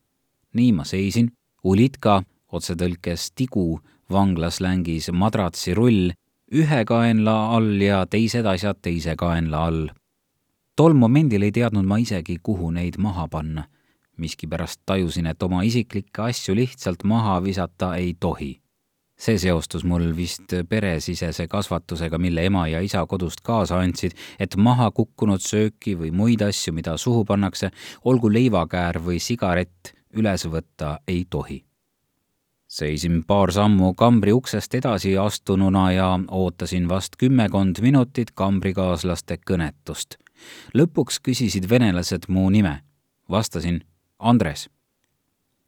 nii 0.54 0.72
ma 0.72 0.84
seisin, 0.84 1.32
ulitka, 1.64 2.24
otsetõlkes 2.52 3.32
tigu, 3.36 3.82
vanglaslängis 4.12 5.12
madratsirull, 5.12 6.12
ühe 6.54 6.86
kaenla 6.86 7.56
all 7.56 7.82
ja 7.82 8.06
teised 8.06 8.46
asjad 8.46 8.78
teise 8.82 9.16
kaenla 9.16 9.66
all 9.66 9.90
tol 10.80 10.94
momendil 10.96 11.44
ei 11.44 11.52
teadnud 11.52 11.84
ma 11.84 11.98
isegi, 12.00 12.38
kuhu 12.44 12.72
neid 12.72 12.96
maha 12.98 13.28
panna. 13.28 13.66
miskipärast 14.20 14.82
tajusin, 14.86 15.28
et 15.28 15.44
oma 15.44 15.62
isiklikke 15.64 16.22
asju 16.22 16.56
lihtsalt 16.56 17.04
maha 17.04 17.44
visata 17.44 17.96
ei 17.96 18.16
tohi. 18.20 18.62
see 19.20 19.38
seostus 19.38 19.84
mul 19.84 20.16
vist 20.16 20.54
peresisese 20.70 21.48
kasvatusega, 21.48 22.18
mille 22.18 22.46
ema 22.46 22.68
ja 22.68 22.80
isa 22.80 23.06
kodust 23.06 23.42
kaasa 23.44 23.80
andsid, 23.80 24.16
et 24.40 24.56
maha 24.56 24.92
kukkunud 24.92 25.44
sööki 25.44 25.98
või 26.00 26.12
muid 26.12 26.42
asju, 26.42 26.74
mida 26.74 26.98
suhu 26.98 27.26
pannakse, 27.26 27.72
olgu 28.06 28.32
leivakäär 28.32 29.02
või 29.04 29.20
sigaret, 29.20 29.92
üles 30.14 30.48
võtta 30.48 31.00
ei 31.08 31.26
tohi 31.30 31.66
seisin 32.70 33.24
paar 33.28 33.52
sammu 33.52 33.94
kambri 33.94 34.32
uksest 34.32 34.76
edasi 34.76 35.18
astununa 35.18 35.92
ja 35.92 36.20
ootasin 36.32 36.90
vast 36.90 37.18
kümmekond 37.18 37.82
minutit 37.82 38.32
kambrikaaslaste 38.32 39.40
kõnetust 39.52 40.20
lõpuks 40.74 41.20
küsisid 41.24 41.70
venelased 41.70 42.28
mu 42.28 42.50
nime. 42.50 42.82
vastasin 43.30 43.84
Andres. 44.20 44.70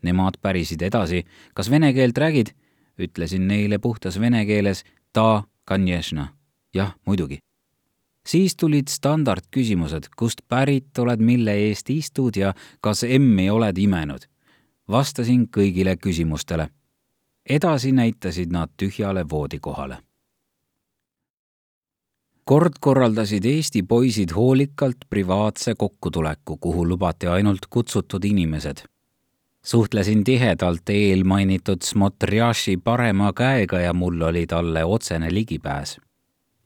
Nemad 0.03 0.37
pärisid 0.41 0.81
edasi, 0.81 1.25
kas 1.53 1.69
vene 1.69 1.93
keelt 1.93 2.17
räägid? 2.17 2.53
ütlesin 2.99 3.47
neile 3.47 3.79
puhtas 3.79 4.19
vene 4.19 4.45
keeles 4.45 4.83
ta, 5.13 5.43
kanježna. 5.65 6.27
jah, 6.73 6.95
muidugi. 7.05 7.39
siis 8.27 8.55
tulid 8.55 8.87
standardküsimused, 8.87 10.09
kust 10.17 10.41
pärit 10.47 10.97
oled, 10.99 11.19
mille 11.19 11.53
eest 11.53 11.89
istud 11.89 12.35
ja 12.35 12.53
kas 12.81 13.03
emmi 13.03 13.49
oled 13.49 13.77
imenud. 13.77 14.21
vastasin 14.89 15.47
kõigile 15.47 15.97
küsimustele. 15.97 16.69
edasi 17.49 17.91
näitasid 17.91 18.51
nad 18.51 18.69
tühjale 18.77 19.29
voodikohale 19.29 19.97
kord 22.51 22.81
korraldasid 22.84 23.46
Eesti 23.48 23.79
poisid 23.88 24.34
hoolikalt 24.36 25.05
privaatse 25.10 25.72
kokkutuleku, 25.75 26.58
kuhu 26.58 26.88
lubati 26.88 27.27
ainult 27.27 27.67
kutsutud 27.70 28.24
inimesed. 28.24 28.77
suhtlesin 29.63 30.24
tihedalt 30.24 30.89
eelmainitud 30.89 31.81
Smotriaši 31.84 32.77
parema 32.77 33.31
käega 33.34 33.79
ja 33.79 33.93
mul 33.93 34.22
oli 34.22 34.48
talle 34.48 34.84
otsene 34.86 35.34
ligipääs. 35.34 35.98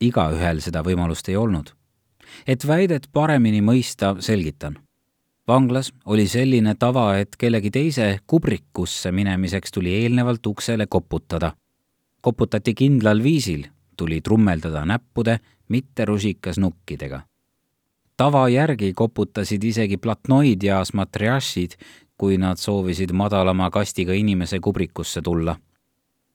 igaühel 0.02 0.60
seda 0.60 0.82
võimalust 0.82 1.30
ei 1.30 1.36
olnud. 1.36 1.70
et 2.48 2.68
väidet 2.68 3.08
paremini 3.14 3.62
mõista, 3.62 4.16
selgitan 4.20 4.80
vanglas 5.48 5.94
oli 6.06 6.28
selline 6.28 6.76
tava, 6.76 7.18
et 7.18 7.36
kellegi 7.38 7.72
teise 7.72 8.20
kubrikusse 8.28 9.12
minemiseks 9.12 9.72
tuli 9.72 9.94
eelnevalt 9.94 10.46
uksele 10.46 10.88
koputada. 10.88 11.54
koputati 12.22 12.74
kindlal 12.74 13.24
viisil, 13.24 13.68
tuli 13.98 14.22
trummeldada 14.22 14.86
näppude 14.86 15.40
mitte 15.70 16.06
rusikas 16.06 16.58
nukkidega. 16.58 17.22
tava 18.18 18.50
järgi 18.50 18.94
koputasid 18.94 19.64
isegi 19.64 19.98
platnoid 19.98 20.64
ja 20.64 20.86
smatriašid, 20.86 21.72
kui 22.18 22.38
nad 22.38 22.58
soovisid 22.58 23.12
madalama 23.12 23.70
kastiga 23.72 24.14
inimese 24.14 24.60
kubrikusse 24.60 25.22
tulla. 25.22 25.56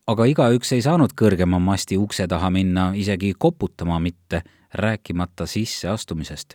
aga 0.07 0.25
igaüks 0.25 0.73
ei 0.73 0.83
saanud 0.83 1.13
kõrgema 1.23 1.59
masti 1.59 1.97
ukse 1.97 2.27
taha 2.29 2.51
minna, 2.51 2.93
isegi 2.95 3.35
koputama 3.39 4.01
mitte, 4.01 4.43
rääkimata 4.75 5.47
sisseastumisest. 5.47 6.55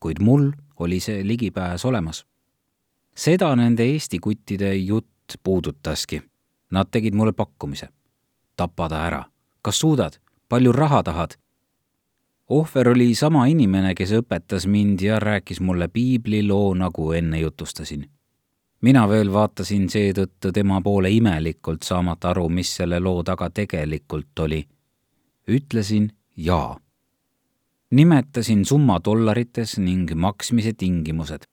kuid 0.00 0.20
mul 0.20 0.52
oli 0.78 1.00
see 1.00 1.26
ligipääs 1.26 1.84
olemas. 1.84 2.26
seda 3.14 3.56
nende 3.56 3.84
Eesti 3.84 4.18
kuttide 4.18 4.74
jutt 4.74 5.08
puudutaski. 5.42 6.22
Nad 6.70 6.86
tegid 6.90 7.14
mulle 7.14 7.32
pakkumise. 7.32 7.88
tapa 8.56 8.88
ta 8.88 9.06
ära. 9.06 9.24
Kas 9.62 9.80
suudad? 9.80 10.12
palju 10.48 10.72
raha 10.72 11.02
tahad? 11.02 11.30
ohver 12.48 12.88
oli 12.88 13.14
sama 13.14 13.46
inimene, 13.46 13.94
kes 13.94 14.10
õpetas 14.18 14.66
mind 14.66 15.00
ja 15.00 15.20
rääkis 15.20 15.60
mulle 15.60 15.88
piibliloo, 15.88 16.74
nagu 16.74 17.12
enne 17.12 17.38
jutustasin. 17.40 18.10
mina 18.80 19.08
veel 19.08 19.32
vaatasin 19.32 19.88
seetõttu 19.88 20.52
tema 20.52 20.80
poole 20.80 21.10
imelikult, 21.10 21.82
saamata 21.82 22.30
aru, 22.30 22.48
mis 22.48 22.74
selle 22.76 23.00
loo 23.00 23.22
taga 23.22 23.50
tegelikult 23.50 24.38
oli. 24.38 24.66
ütlesin 25.48 26.10
jaa. 26.36 26.78
nimetasin 27.90 28.64
summa 28.64 28.98
dollarites 29.04 29.78
ning 29.78 30.14
maksmise 30.14 30.72
tingimused. 30.72 31.46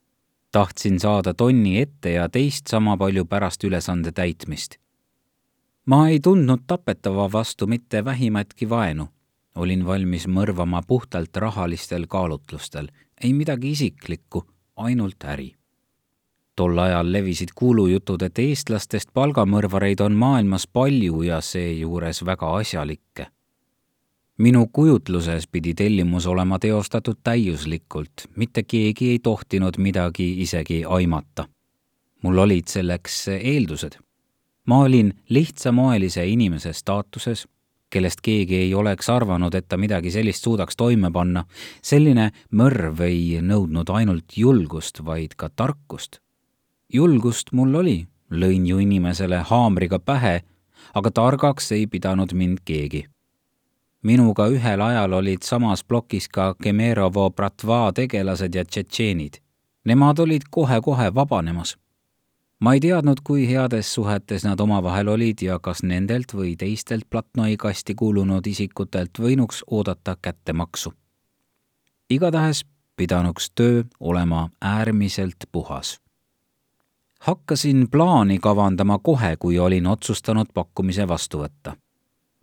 tahtsin 0.51 0.99
saada 0.99 1.33
tonni 1.33 1.79
ette 1.81 2.11
ja 2.11 2.29
teist 2.29 2.67
sama 2.67 2.97
palju 2.97 3.25
pärast 3.25 3.63
ülesande 3.63 4.11
täitmist 4.11 4.79
ma 5.89 6.07
ei 6.07 6.19
tundnud 6.19 6.67
tapetava 6.67 7.31
vastu 7.31 7.67
mitte 7.67 8.05
vähimatki 8.05 8.69
vaenu 8.69 9.07
olin 9.55 9.85
valmis 9.85 10.27
mõrvama 10.27 10.81
puhtalt 10.87 11.37
rahalistel 11.37 12.05
kaalutlustel, 12.07 12.87
ei 13.23 13.33
midagi 13.33 13.71
isiklikku, 13.71 14.45
ainult 14.75 15.23
äri. 15.23 15.55
tol 16.55 16.77
ajal 16.77 17.11
levisid 17.11 17.49
kuulujutud, 17.55 18.21
et 18.21 18.39
eestlastest 18.39 19.13
palgamõrvareid 19.13 20.01
on 20.03 20.15
maailmas 20.15 20.67
palju 20.67 21.21
ja 21.21 21.41
seejuures 21.41 22.25
väga 22.25 22.55
asjalikke. 22.55 23.27
minu 24.37 24.67
kujutluses 24.67 25.47
pidi 25.47 25.73
tellimus 25.73 26.27
olema 26.27 26.59
teostatud 26.59 27.17
täiuslikult, 27.23 28.27
mitte 28.35 28.63
keegi 28.63 29.09
ei 29.09 29.19
tohtinud 29.19 29.77
midagi 29.77 30.41
isegi 30.41 30.83
aimata. 30.85 31.47
mul 32.23 32.37
olid 32.37 32.67
selleks 32.67 33.27
eeldused 33.27 33.99
ma 34.69 34.83
olin 34.85 35.13
lihtsamoelise 35.29 36.27
inimese 36.27 36.73
staatuses 36.73 37.47
kellest 37.89 38.21
keegi 38.21 38.55
ei 38.55 38.73
oleks 38.73 39.09
arvanud, 39.09 39.53
et 39.53 39.65
ta 39.67 39.77
midagi 39.77 40.11
sellist 40.11 40.43
suudaks 40.43 40.77
toime 40.77 41.09
panna. 41.11 41.45
selline 41.81 42.29
mõrv 42.53 43.01
ei 43.01 43.39
nõudnud 43.41 43.89
ainult 43.89 44.37
julgust, 44.37 45.01
vaid 45.05 45.33
ka 45.35 45.49
tarkust. 45.49 46.19
julgust 46.93 47.51
mul 47.51 47.75
oli, 47.75 48.07
lõin 48.31 48.67
ju 48.67 48.77
inimesele 48.77 49.41
haamriga 49.49 49.99
pähe, 49.99 50.41
aga 50.93 51.11
targaks 51.11 51.71
ei 51.71 51.87
pidanud 51.87 52.33
mind 52.33 52.61
keegi. 52.65 53.05
minuga 54.03 54.47
ühel 54.47 54.81
ajal 54.81 55.13
olid 55.13 55.41
samas 55.41 55.83
plokis 55.83 56.27
ka 56.27 56.55
Kemerovo 56.63 57.29
bratva 57.29 57.91
tegelased 57.91 58.55
ja 58.55 58.65
tšetšeenid. 58.65 59.41
Nemad 59.85 60.19
olid 60.19 60.41
kohe-kohe 60.51 61.15
vabanemas 61.15 61.77
ma 62.59 62.73
ei 62.73 62.79
teadnud, 62.79 63.17
kui 63.23 63.47
heades 63.47 63.93
suhetes 63.93 64.43
nad 64.43 64.59
omavahel 64.59 65.07
olid 65.07 65.41
ja 65.41 65.59
kas 65.59 65.83
nendelt 65.83 66.33
või 66.35 66.55
teistelt 66.59 67.07
platnoi 67.09 67.57
kasti 67.57 67.95
kuulunud 67.95 68.47
isikutelt 68.47 69.19
võinuks 69.19 69.63
oodata 69.71 70.17
kättemaksu. 70.21 70.93
igatahes 72.09 72.65
pidanuks 72.95 73.51
töö 73.55 73.83
olema 73.99 74.49
äärmiselt 74.61 75.47
puhas. 75.51 75.99
hakkasin 77.19 77.87
plaani 77.91 78.39
kavandama 78.39 78.99
kohe, 78.99 79.35
kui 79.39 79.59
olin 79.59 79.87
otsustanud 79.87 80.47
pakkumise 80.53 81.07
vastu 81.07 81.37
võtta. 81.37 81.75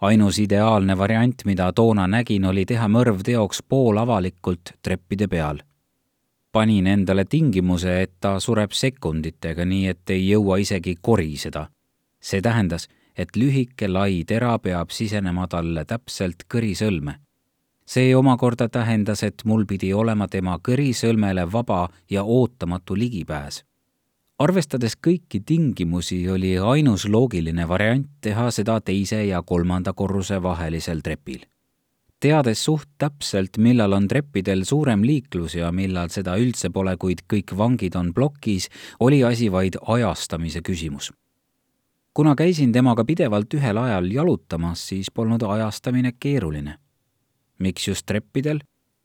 ainus 0.00 0.38
ideaalne 0.38 0.98
variant, 0.98 1.44
mida 1.44 1.72
toona 1.72 2.06
nägin, 2.06 2.44
oli 2.44 2.64
teha 2.64 2.88
mõrv 2.88 3.22
teoks 3.22 3.62
poolavalikult 3.68 4.72
treppide 4.82 5.28
peal 5.28 5.58
panin 6.56 6.86
endale 6.86 7.26
tingimuse, 7.28 8.02
et 8.02 8.12
ta 8.20 8.38
sureb 8.40 8.72
sekunditega, 8.72 9.64
nii 9.68 9.90
et 9.92 10.12
ei 10.14 10.22
jõua 10.30 10.56
isegi 10.62 10.94
koriseda. 11.08 11.68
see 12.20 12.40
tähendas, 12.42 12.88
et 13.16 13.36
lühike 13.36 13.88
lai 13.88 14.24
tera 14.26 14.58
peab 14.58 14.90
sisenema 14.90 15.46
talle 15.46 15.84
täpselt 15.84 16.46
kõrisõlme. 16.54 17.14
see 17.86 18.16
omakorda 18.16 18.68
tähendas, 18.68 19.22
et 19.22 19.44
mul 19.44 19.66
pidi 19.66 19.92
olema 19.92 20.28
tema 20.28 20.56
kõrisõlmele 20.68 21.44
vaba 21.52 21.88
ja 22.10 22.24
ootamatu 22.24 22.96
ligipääs. 22.96 23.64
arvestades 24.38 24.96
kõiki 24.96 25.42
tingimusi, 25.46 26.28
oli 26.30 26.58
ainus 26.58 27.04
loogiline 27.04 27.68
variant 27.68 28.08
teha 28.20 28.50
seda 28.50 28.80
teise 28.80 29.24
ja 29.24 29.42
kolmanda 29.42 29.92
korruse 29.92 30.42
vahelisel 30.42 31.00
trepil 31.00 31.44
teades 32.20 32.64
suht 32.64 32.88
täpselt, 32.98 33.58
millal 33.58 33.92
on 33.92 34.08
treppidel 34.08 34.64
suurem 34.64 35.04
liiklus 35.04 35.56
ja 35.58 35.70
millal 35.72 36.08
seda 36.12 36.36
üldse 36.40 36.70
pole, 36.72 36.96
kuid 36.96 37.24
kõik 37.28 37.52
vangid 37.56 37.96
on 37.96 38.12
plokis, 38.14 38.70
oli 39.00 39.22
asi 39.24 39.52
vaid 39.52 39.76
ajastamise 39.82 40.60
küsimus. 40.60 41.12
kuna 42.14 42.34
käisin 42.34 42.72
temaga 42.72 43.04
pidevalt 43.04 43.54
ühel 43.54 43.76
ajal 43.76 44.10
jalutamas, 44.12 44.88
siis 44.88 45.10
polnud 45.10 45.42
ajastamine 45.42 46.12
keeruline. 46.20 46.78
miks 47.58 47.88
just 47.88 48.06
treppidel? 48.06 48.60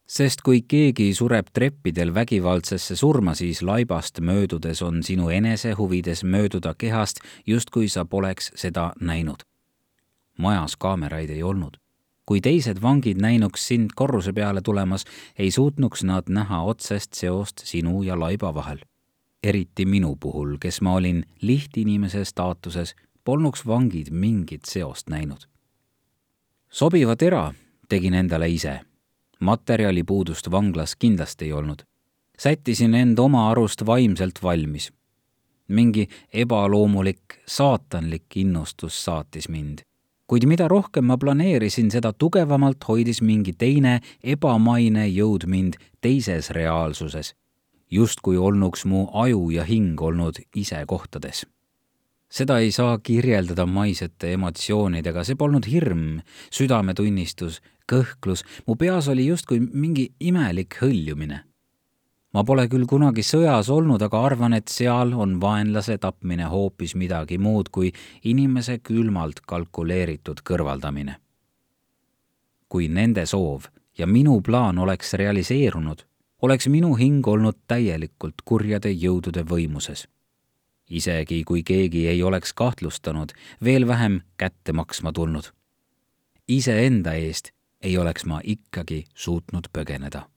sest 0.07 0.41
kui 0.41 0.61
keegi 0.61 1.13
sureb 1.13 1.47
treppidel 1.53 2.13
vägivaldsesse 2.13 2.95
surma, 2.95 3.35
siis 3.35 3.61
laibast 3.61 4.19
möödudes 4.19 4.81
on 4.81 5.03
sinu 5.03 5.29
enese 5.29 5.71
huvides 5.71 6.23
mööduda 6.23 6.73
kehast, 6.77 7.19
justkui 7.45 7.89
sa 7.89 8.05
poleks 8.05 8.51
seda 8.55 8.93
näinud. 9.01 9.43
majas 10.37 10.77
kaameraid 10.77 11.29
ei 11.29 11.43
olnud 11.43 11.80
kui 12.31 12.39
teised 12.39 12.77
vangid 12.79 13.17
näinuks 13.19 13.65
sind 13.67 13.89
korruse 13.95 14.31
peale 14.33 14.61
tulemas, 14.63 15.03
ei 15.35 15.49
suutnuks 15.51 16.05
nad 16.07 16.29
näha 16.31 16.61
otsest 16.63 17.17
seost 17.19 17.63
sinu 17.67 18.03
ja 18.07 18.15
laiba 18.19 18.53
vahel. 18.53 18.79
eriti 19.43 19.85
minu 19.85 20.15
puhul, 20.15 20.55
kes 20.59 20.81
ma 20.81 20.93
olin 20.93 21.25
lihtinimese 21.41 22.23
staatuses, 22.25 22.95
polnuks 23.23 23.65
vangid 23.67 24.07
mingit 24.11 24.61
seost 24.65 25.09
näinud. 25.09 25.43
sobiva 26.69 27.15
tera 27.15 27.53
tegin 27.89 28.13
endale 28.13 28.49
ise. 28.49 28.79
materjalipuudust 29.39 30.51
vanglas 30.51 30.95
kindlasti 30.95 31.45
ei 31.45 31.53
olnud. 31.53 31.83
sättisin 32.39 32.95
end 32.95 33.19
oma 33.19 33.49
arust 33.49 33.85
vaimselt 33.85 34.43
valmis. 34.43 34.93
mingi 35.67 36.07
ebaloomulik, 36.33 37.43
saatanlik 37.47 38.25
innustus 38.35 39.05
saatis 39.05 39.49
mind 39.49 39.90
kuid 40.31 40.45
mida 40.47 40.69
rohkem 40.71 41.09
ma 41.09 41.17
planeerisin, 41.19 41.89
seda 41.91 42.13
tugevamalt 42.15 42.85
hoidis 42.87 43.19
mingi 43.19 43.51
teine 43.51 43.97
ebamaine 44.23 45.03
jõud 45.09 45.43
mind 45.51 45.75
teises 45.99 46.47
reaalsuses, 46.55 47.33
justkui 47.91 48.39
olnuks 48.39 48.85
mu 48.87 49.09
aju 49.11 49.49
ja 49.51 49.67
hing 49.67 49.99
olnud 49.99 50.39
ise 50.55 50.85
kohtades. 50.87 51.43
seda 52.31 52.61
ei 52.63 52.71
saa 52.71 52.97
kirjeldada 53.03 53.65
maisete 53.65 54.31
emotsioonidega, 54.33 55.23
see 55.27 55.35
polnud 55.35 55.67
hirm, 55.67 56.21
südametunnistus, 56.47 57.59
kõhklus, 57.91 58.45
mu 58.67 58.79
peas 58.79 59.11
oli 59.11 59.27
justkui 59.27 59.59
mingi 59.59 60.13
imelik 60.19 60.79
hõljumine 60.79 61.43
ma 62.33 62.43
pole 62.47 62.67
küll 62.71 62.87
kunagi 62.87 63.23
sõjas 63.25 63.69
olnud, 63.73 64.01
aga 64.05 64.21
arvan, 64.25 64.55
et 64.55 64.71
seal 64.71 65.13
on 65.13 65.35
vaenlase 65.41 65.97
tapmine 66.01 66.47
hoopis 66.51 66.95
midagi 66.95 67.37
muud 67.37 67.71
kui 67.71 67.91
inimese 68.23 68.79
külmalt 68.79 69.43
kalkuleeritud 69.47 70.43
kõrvaldamine. 70.47 71.17
kui 72.71 72.87
nende 72.87 73.25
soov 73.25 73.65
ja 73.97 74.07
minu 74.07 74.41
plaan 74.41 74.77
oleks 74.79 75.13
realiseerunud, 75.13 76.05
oleks 76.41 76.67
minu 76.67 76.93
hing 76.95 77.27
olnud 77.27 77.57
täielikult 77.67 78.41
kurjade 78.45 78.91
jõudude 78.91 79.43
võimuses. 79.43 80.07
isegi 80.89 81.43
kui 81.43 81.63
keegi 81.63 82.07
ei 82.07 82.23
oleks 82.23 82.53
kahtlustanud, 82.53 83.31
veel 83.63 83.87
vähem 83.87 84.21
kätte 84.37 84.73
maksma 84.73 85.11
tulnud. 85.11 85.51
iseenda 86.47 87.13
eest 87.13 87.51
ei 87.81 87.97
oleks 87.97 88.25
ma 88.25 88.39
ikkagi 88.43 89.05
suutnud 89.15 89.67
põgeneda 89.73 90.27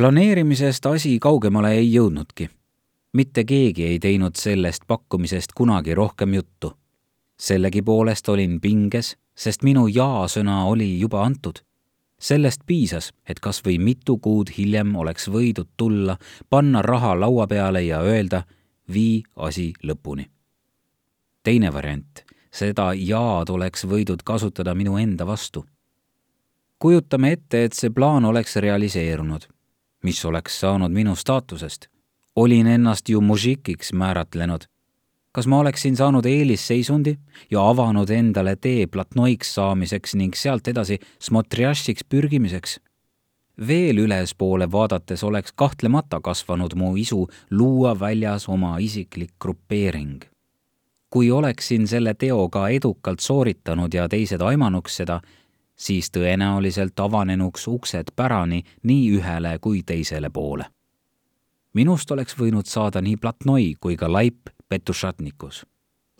planeerimisest 0.00 0.86
asi 0.86 1.18
kaugemale 1.18 1.74
ei 1.76 1.90
jõudnudki. 1.92 2.48
mitte 3.12 3.42
keegi 3.44 3.84
ei 3.84 3.98
teinud 3.98 4.36
sellest 4.36 4.82
pakkumisest 4.86 5.52
kunagi 5.54 5.94
rohkem 5.94 6.34
juttu. 6.34 6.72
sellegipoolest 7.40 8.28
olin 8.28 8.60
pinges, 8.60 9.16
sest 9.34 9.62
minu 9.62 9.86
jaa-sõna 9.86 10.64
oli 10.64 11.00
juba 11.00 11.24
antud. 11.24 11.60
sellest 12.20 12.60
piisas, 12.66 13.12
et 13.28 13.40
kas 13.40 13.60
või 13.66 13.78
mitu 13.78 14.16
kuud 14.18 14.48
hiljem 14.58 14.96
oleks 14.96 15.28
võidud 15.28 15.68
tulla, 15.76 16.16
panna 16.50 16.82
raha 16.82 17.20
laua 17.20 17.46
peale 17.46 17.82
ja 17.82 18.00
öelda, 18.00 18.42
vii 18.92 19.22
asi 19.36 19.72
lõpuni. 19.84 20.30
teine 21.42 21.72
variant, 21.72 22.24
seda 22.50 22.92
jaad 22.94 23.50
oleks 23.50 23.84
võidud 23.84 24.22
kasutada 24.24 24.74
minu 24.74 24.96
enda 24.96 25.26
vastu 25.26 25.66
kujutame 26.78 27.32
ette, 27.32 27.64
et 27.64 27.72
see 27.72 27.90
plaan 27.90 28.24
oleks 28.24 28.56
realiseerunud 28.56 29.59
mis 30.02 30.24
oleks 30.24 30.60
saanud 30.60 30.92
minu 30.92 31.16
staatusest? 31.16 31.88
olin 32.36 32.66
ennast 32.66 33.08
ju 33.08 33.20
mužikiks 33.20 33.92
määratlenud. 33.92 34.60
kas 35.32 35.46
ma 35.46 35.58
oleksin 35.58 35.96
saanud 35.96 36.24
eelisseisundi 36.26 37.18
ja 37.50 37.68
avanud 37.68 38.10
endale 38.10 38.56
tee 38.56 38.86
platnoiks 38.86 39.54
saamiseks 39.54 40.14
ning 40.14 40.34
sealt 40.34 40.68
edasi 40.68 40.98
smotriašiks 41.20 42.04
pürgimiseks? 42.04 42.80
veel 43.66 43.98
ülespoole 43.98 44.72
vaadates 44.72 45.24
oleks 45.24 45.52
kahtlemata 45.52 46.20
kasvanud 46.20 46.74
mu 46.74 46.96
isu 46.96 47.26
luua 47.50 48.00
väljas 48.00 48.48
oma 48.48 48.78
isiklik 48.78 49.30
grupeering. 49.40 50.22
kui 51.10 51.30
oleksin 51.30 51.88
selle 51.88 52.14
teo 52.14 52.48
ka 52.48 52.68
edukalt 52.68 53.20
sooritanud 53.20 53.94
ja 53.94 54.08
teised 54.08 54.40
aimanuks 54.40 54.96
seda, 54.96 55.20
siis 55.80 56.10
tõenäoliselt 56.16 57.00
avanenuks 57.00 57.68
uksed 57.68 58.12
pärani 58.16 58.62
nii 58.82 59.16
ühele 59.16 59.58
kui 59.60 59.82
teisele 59.82 60.30
poole. 60.30 60.64
minust 61.72 62.10
oleks 62.10 62.36
võinud 62.38 62.66
saada 62.66 63.00
nii 63.00 63.16
platnoi 63.16 63.74
kui 63.80 63.96
ka 63.96 64.12
laip 64.12 64.50
Petušatnikus. 64.68 65.66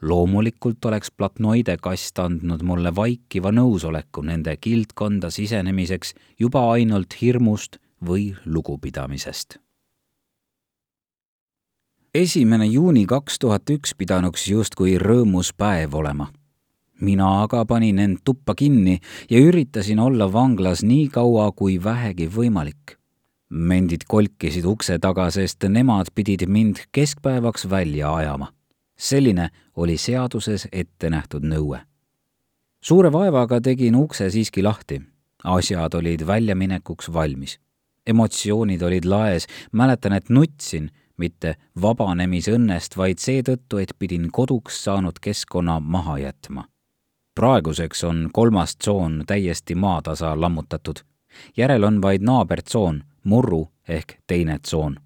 loomulikult 0.03 0.85
oleks 0.85 1.11
platnoide 1.11 1.77
kast 1.77 2.19
andnud 2.19 2.63
mulle 2.63 2.95
vaikiva 2.97 3.53
nõusoleku 3.53 4.23
nende 4.23 4.57
kildkonda 4.57 5.31
sisenemiseks 5.31 6.15
juba 6.41 6.71
ainult 6.73 7.21
hirmust 7.23 7.77
või 8.05 8.37
lugupidamisest 8.47 9.59
esimene 12.15 12.67
juuni 12.67 13.07
kaks 13.07 13.39
tuhat 13.39 13.71
üks 13.71 13.95
pidanuks 13.95 14.49
justkui 14.49 14.99
rõõmus 14.99 15.53
päev 15.57 15.95
olema 15.95 16.33
mina 17.01 17.43
aga 17.43 17.65
panin 17.65 17.99
end 17.99 18.19
tuppa 18.25 18.55
kinni 18.55 18.99
ja 19.31 19.41
üritasin 19.41 20.01
olla 20.01 20.33
vanglas 20.33 20.83
nii 20.83 21.09
kaua 21.09 21.53
kui 21.53 21.79
vähegi 21.85 22.29
võimalik. 22.29 22.97
mendid 23.51 24.05
kolkisid 24.09 24.65
ukse 24.65 24.99
taga, 25.03 25.25
sest 25.31 25.65
nemad 25.67 26.13
pidid 26.15 26.47
mind 26.47 26.77
keskpäevaks 26.93 27.71
välja 27.71 28.15
ajama. 28.15 28.53
selline 28.97 29.49
oli 29.77 29.97
seaduses 29.97 30.69
ette 30.73 31.11
nähtud 31.11 31.43
nõue. 31.43 31.81
suure 32.81 33.13
vaevaga 33.13 33.61
tegin 33.61 33.97
ukse 33.97 34.31
siiski 34.31 34.63
lahti. 34.63 35.03
asjad 35.45 35.95
olid 35.95 36.27
väljaminekuks 36.27 37.13
valmis. 37.13 37.59
emotsioonid 38.07 38.83
olid 38.83 39.05
laes, 39.05 39.47
mäletan, 39.73 40.13
et 40.13 40.29
nutsin 40.29 40.91
mitte 41.17 41.57
vabanemisõnnest, 41.83 42.97
vaid 42.97 43.19
seetõttu, 43.19 43.79
et 43.79 43.93
pidin 43.99 44.31
koduks 44.33 44.85
saanud 44.85 45.19
keskkonna 45.21 45.81
maha 45.81 46.19
jätma 46.19 46.65
praeguseks 47.35 48.05
on 48.05 48.29
kolmas 48.33 48.77
tsoon 48.77 49.25
täiesti 49.27 49.75
maatasa 49.75 50.41
lammutatud. 50.41 50.97
järel 51.57 51.85
on 51.85 52.03
vaid 52.03 52.23
naabertsoon, 52.23 53.05
Murru 53.25 53.69
ehk 53.89 54.13
teine 54.27 54.59
tsoon. 54.59 54.97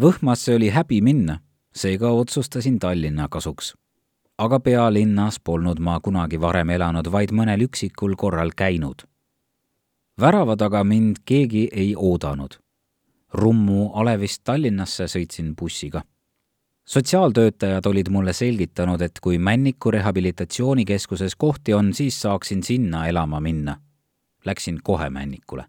Võhmasse 0.00 0.54
oli 0.56 0.68
häbi 0.68 1.00
minna, 1.00 1.38
seega 1.74 2.10
otsustasin 2.10 2.78
Tallinna 2.78 3.28
kasuks. 3.28 3.74
aga 4.38 4.60
pealinnas 4.60 5.40
polnud 5.40 5.78
ma 5.78 6.00
kunagi 6.00 6.40
varem 6.40 6.70
elanud, 6.70 7.12
vaid 7.12 7.30
mõnel 7.30 7.62
üksikul 7.62 8.16
korral 8.16 8.50
käinud. 8.56 9.02
värava 10.20 10.56
taga 10.56 10.84
mind 10.84 11.16
keegi 11.24 11.68
ei 11.72 11.94
oodanud. 11.96 12.58
Rummu 13.34 13.90
alevist 13.94 14.44
Tallinnasse 14.44 15.04
sõitsin 15.04 15.54
bussiga 15.56 16.02
sotsiaaltöötajad 16.84 17.86
olid 17.86 18.06
mulle 18.10 18.32
selgitanud, 18.32 19.00
et 19.00 19.20
kui 19.20 19.38
Männiku 19.38 19.90
rehabilitatsioonikeskuses 19.90 21.36
kohti 21.36 21.74
on, 21.74 21.94
siis 21.94 22.22
saaksin 22.22 22.62
sinna 22.62 23.06
elama 23.06 23.40
minna. 23.40 23.76
Läksin 24.44 24.78
kohe 24.82 25.10
Männikule. 25.10 25.64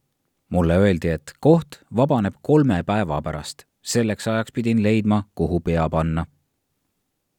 mulle 0.49 0.77
öeldi, 0.77 1.09
et 1.09 1.33
koht 1.39 1.67
vabaneb 1.95 2.33
kolme 2.41 2.83
päeva 2.83 3.21
pärast. 3.21 3.63
selleks 3.81 4.27
ajaks 4.27 4.51
pidin 4.51 4.83
leidma, 4.83 5.23
kuhu 5.35 5.59
pea 5.59 5.89
panna. 5.89 6.25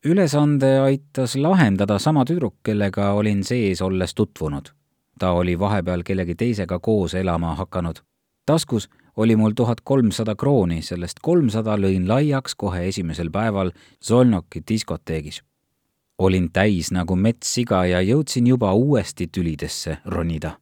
ülesande 0.04 0.80
aitas 0.80 1.36
lahendada 1.36 1.98
sama 1.98 2.24
tüdruk, 2.24 2.54
kellega 2.62 3.12
olin 3.12 3.44
sees 3.44 3.82
olles 3.82 4.14
tutvunud. 4.14 4.68
ta 5.18 5.30
oli 5.30 5.58
vahepeal 5.58 6.02
kellegi 6.02 6.34
teisega 6.34 6.78
koos 6.78 7.14
elama 7.14 7.54
hakanud. 7.54 7.96
taskus 8.46 8.88
oli 9.16 9.36
mul 9.36 9.52
tuhat 9.56 9.80
kolmsada 9.84 10.34
krooni, 10.34 10.82
sellest 10.82 11.20
kolmsada 11.22 11.76
lõin 11.78 12.08
laiaks 12.08 12.54
kohe 12.54 12.88
esimesel 12.88 13.30
päeval 13.30 13.70
Solnoki 14.00 14.62
diskoteegis. 14.68 15.42
olin 16.18 16.52
täis 16.52 16.92
nagu 16.92 17.16
metssiga 17.16 17.84
ja 17.86 18.00
jõudsin 18.00 18.46
juba 18.46 18.72
uuesti 18.72 19.26
tülidesse 19.26 19.98
ronida. 20.04 20.58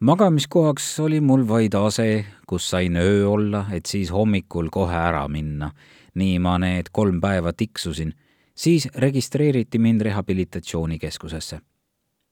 magamiskohaks 0.00 1.00
oli 1.00 1.20
mul 1.20 1.48
vaid 1.48 1.74
ase, 1.74 2.24
kus 2.46 2.70
sain 2.70 2.96
öö 2.96 3.28
olla, 3.28 3.66
et 3.72 3.86
siis 3.86 4.12
hommikul 4.12 4.68
kohe 4.70 4.96
ära 4.96 5.28
minna. 5.28 5.70
nii 6.14 6.38
ma 6.38 6.58
need 6.58 6.88
kolm 6.92 7.20
päeva 7.20 7.52
tiksusin, 7.52 8.12
siis 8.54 8.88
registreeriti 8.94 9.78
mind 9.78 10.00
rehabilitatsioonikeskusesse 10.00 11.60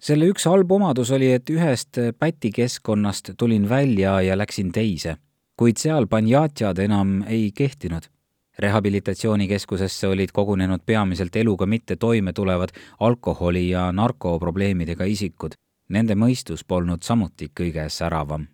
selle 0.05 0.27
üks 0.29 0.45
halb 0.45 0.73
omadus 0.77 1.11
oli, 1.17 1.31
et 1.33 1.51
ühest 1.51 1.97
pätikeskkonnast 2.19 3.31
tulin 3.41 3.69
välja 3.69 4.19
ja 4.21 4.37
läksin 4.37 4.73
teise, 4.73 5.17
kuid 5.57 5.81
seal 5.81 6.07
banjatjad 6.07 6.79
enam 6.79 7.23
ei 7.23 7.53
kehtinud. 7.53 8.11
rehabilitatsioonikeskusesse 8.59 10.07
olid 10.09 10.31
kogunenud 10.33 10.81
peamiselt 10.87 11.37
eluga 11.37 11.67
mitte 11.67 11.97
toime 11.97 12.33
tulevad 12.33 12.69
alkoholi- 13.01 13.71
ja 13.71 13.93
narkoprobleemidega 13.93 15.05
isikud. 15.05 15.53
Nende 15.89 16.15
mõistus 16.15 16.65
polnud 16.69 17.03
samuti 17.03 17.51
kõige 17.61 17.89
säravam. 17.89 18.47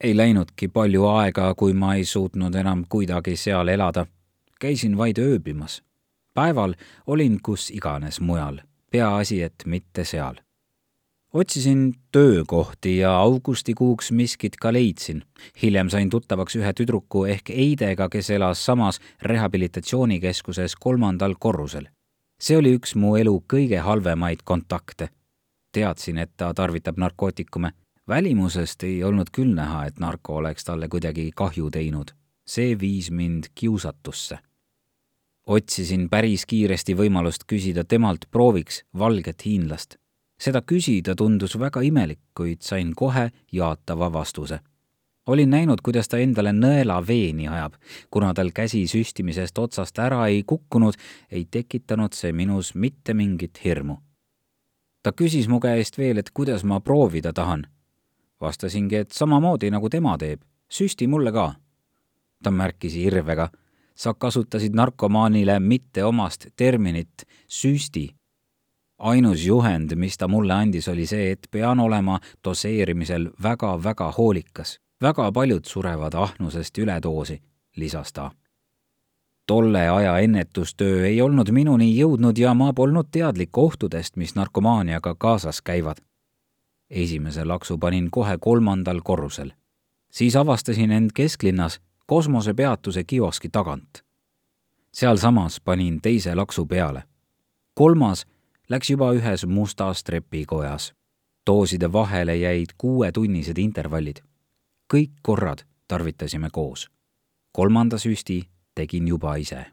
ei 0.00 0.16
läinudki 0.16 0.68
palju 0.68 1.04
aega, 1.06 1.54
kui 1.54 1.72
ma 1.72 1.94
ei 1.94 2.04
suutnud 2.04 2.54
enam 2.54 2.84
kuidagi 2.88 3.36
seal 3.36 3.68
elada. 3.68 4.06
käisin 4.60 4.96
vaid 4.96 5.18
ööbimas. 5.18 5.82
päeval 6.34 6.74
olin 7.06 7.42
kus 7.42 7.70
iganes 7.70 8.20
mujal 8.20 8.65
peaasi, 8.90 9.42
et 9.42 9.54
mitte 9.66 10.04
seal. 10.04 10.34
otsisin 11.32 11.94
töökohti 12.12 12.96
ja 12.98 13.18
augustikuuks 13.18 14.12
miskit 14.12 14.56
ka 14.56 14.72
leidsin. 14.72 15.22
hiljem 15.62 15.88
sain 15.88 16.10
tuttavaks 16.10 16.56
ühe 16.56 16.72
tüdruku 16.72 17.24
ehk 17.24 17.50
Eidega, 17.50 18.08
kes 18.08 18.30
elas 18.30 18.66
samas 18.66 19.00
rehabilitatsioonikeskuses 19.22 20.76
kolmandal 20.76 21.34
korrusel. 21.38 21.88
see 22.40 22.56
oli 22.56 22.78
üks 22.78 22.94
mu 22.94 23.16
elu 23.16 23.44
kõige 23.54 23.78
halvemaid 23.78 24.40
kontakte. 24.44 25.08
teadsin, 25.72 26.18
et 26.18 26.30
ta 26.36 26.54
tarvitab 26.54 26.96
narkootikume. 26.96 27.72
välimusest 28.08 28.82
ei 28.82 29.04
olnud 29.04 29.30
küll 29.32 29.54
näha, 29.54 29.84
et 29.86 29.98
narko 29.98 30.36
oleks 30.36 30.64
talle 30.64 30.88
kuidagi 30.88 31.30
kahju 31.34 31.70
teinud. 31.70 32.10
see 32.46 32.78
viis 32.80 33.10
mind 33.10 33.44
kiusatusse 33.54 34.38
otsisin 35.46 36.08
päris 36.10 36.46
kiiresti 36.46 36.96
võimalust 36.98 37.46
küsida 37.46 37.84
temalt 37.84 38.26
prooviks 38.30 38.82
valget 38.98 39.44
hiinlast. 39.46 39.96
seda 40.38 40.60
küsida 40.60 41.14
tundus 41.16 41.58
väga 41.58 41.80
imelik, 41.80 42.18
kuid 42.34 42.60
sain 42.60 42.94
kohe 42.94 43.30
jaatava 43.52 44.12
vastuse. 44.12 44.60
olin 45.26 45.50
näinud, 45.50 45.80
kuidas 45.82 46.08
ta 46.08 46.18
endale 46.18 46.52
nõela 46.52 47.06
veeni 47.06 47.48
ajab. 47.48 47.74
kuna 48.10 48.34
tal 48.34 48.50
käsi 48.50 48.86
süstimisest 48.86 49.58
otsast 49.58 49.98
ära 49.98 50.26
ei 50.26 50.42
kukkunud, 50.42 50.94
ei 51.30 51.46
tekitanud 51.50 52.12
see 52.12 52.32
minus 52.32 52.74
mitte 52.74 53.14
mingit 53.14 53.64
hirmu. 53.64 53.96
ta 55.02 55.12
küsis 55.12 55.48
mu 55.48 55.60
käest 55.60 55.98
veel, 55.98 56.18
et 56.18 56.30
kuidas 56.30 56.64
ma 56.64 56.80
proovida 56.80 57.32
tahan. 57.32 57.66
vastasingi, 58.40 58.96
et 58.96 59.12
samamoodi 59.12 59.70
nagu 59.70 59.88
tema 59.88 60.18
teeb, 60.18 60.42
süsti 60.68 61.06
mulle 61.06 61.32
ka. 61.32 61.54
ta 62.42 62.50
märkis 62.50 62.96
irvega 62.96 63.50
sa 63.96 64.14
kasutasid 64.14 64.74
narkomaanile 64.74 65.60
mitteomast 65.60 66.46
terminit 66.56 67.22
süsti. 67.48 68.16
ainus 68.98 69.46
juhend, 69.46 69.94
mis 69.94 70.18
ta 70.18 70.28
mulle 70.28 70.52
andis, 70.52 70.88
oli 70.88 71.06
see, 71.06 71.30
et 71.32 71.48
pean 71.50 71.80
olema 71.80 72.20
doseerimisel 72.44 73.30
väga-väga 73.42 74.12
hoolikas. 74.18 74.78
väga 75.02 75.32
paljud 75.32 75.64
surevad 75.64 76.14
ahnusest 76.14 76.78
üledoosi, 76.78 77.42
lisas 77.76 78.12
ta. 78.12 78.30
tolle 79.46 79.88
aja 79.88 80.18
ennetustöö 80.18 81.06
ei 81.06 81.20
olnud 81.20 81.50
minuni 81.50 81.98
jõudnud 81.98 82.38
ja 82.38 82.54
ma 82.54 82.72
polnud 82.72 83.06
teadlik 83.12 83.58
ohtudest, 83.58 84.16
mis 84.16 84.34
narkomaaniaga 84.34 85.14
kaasas 85.18 85.62
käivad. 85.62 85.96
esimese 86.90 87.44
laksu 87.44 87.78
panin 87.78 88.10
kohe 88.10 88.38
kolmandal 88.40 89.00
korrusel. 89.04 89.50
siis 90.10 90.36
avastasin 90.36 90.90
end 90.90 91.10
kesklinnas 91.14 91.80
kosmosepeatuse 92.06 93.04
kioski 93.04 93.48
tagant. 93.48 94.04
sealsamas 94.92 95.60
panin 95.60 96.00
teise 96.00 96.34
laksu 96.34 96.66
peale. 96.66 97.02
kolmas 97.74 98.26
läks 98.68 98.90
juba 98.90 99.12
ühes 99.12 99.46
mustas 99.46 100.04
trepikojas. 100.04 100.94
dooside 101.46 101.92
vahele 101.92 102.36
jäid 102.36 102.66
kuuetunnised 102.78 103.58
intervallid. 103.58 104.16
kõik 104.94 105.10
korrad 105.22 105.58
tarvitasime 105.88 106.48
koos. 106.52 106.90
kolmanda 107.52 107.98
süsti 107.98 108.42
tegin 108.74 109.08
juba 109.08 109.36
ise 109.36 109.66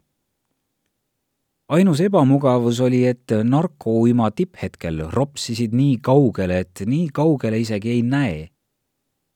ainus 1.68 2.00
ebamugavus 2.00 2.80
oli, 2.80 3.06
et 3.06 3.30
narkouima 3.44 4.30
tipphetkel 4.30 5.06
ropsisid 5.10 5.72
nii 5.72 5.98
kaugele, 6.02 6.58
et 6.58 6.82
nii 6.86 7.08
kaugele 7.12 7.58
isegi 7.58 7.90
ei 7.90 8.02
näe. 8.02 8.48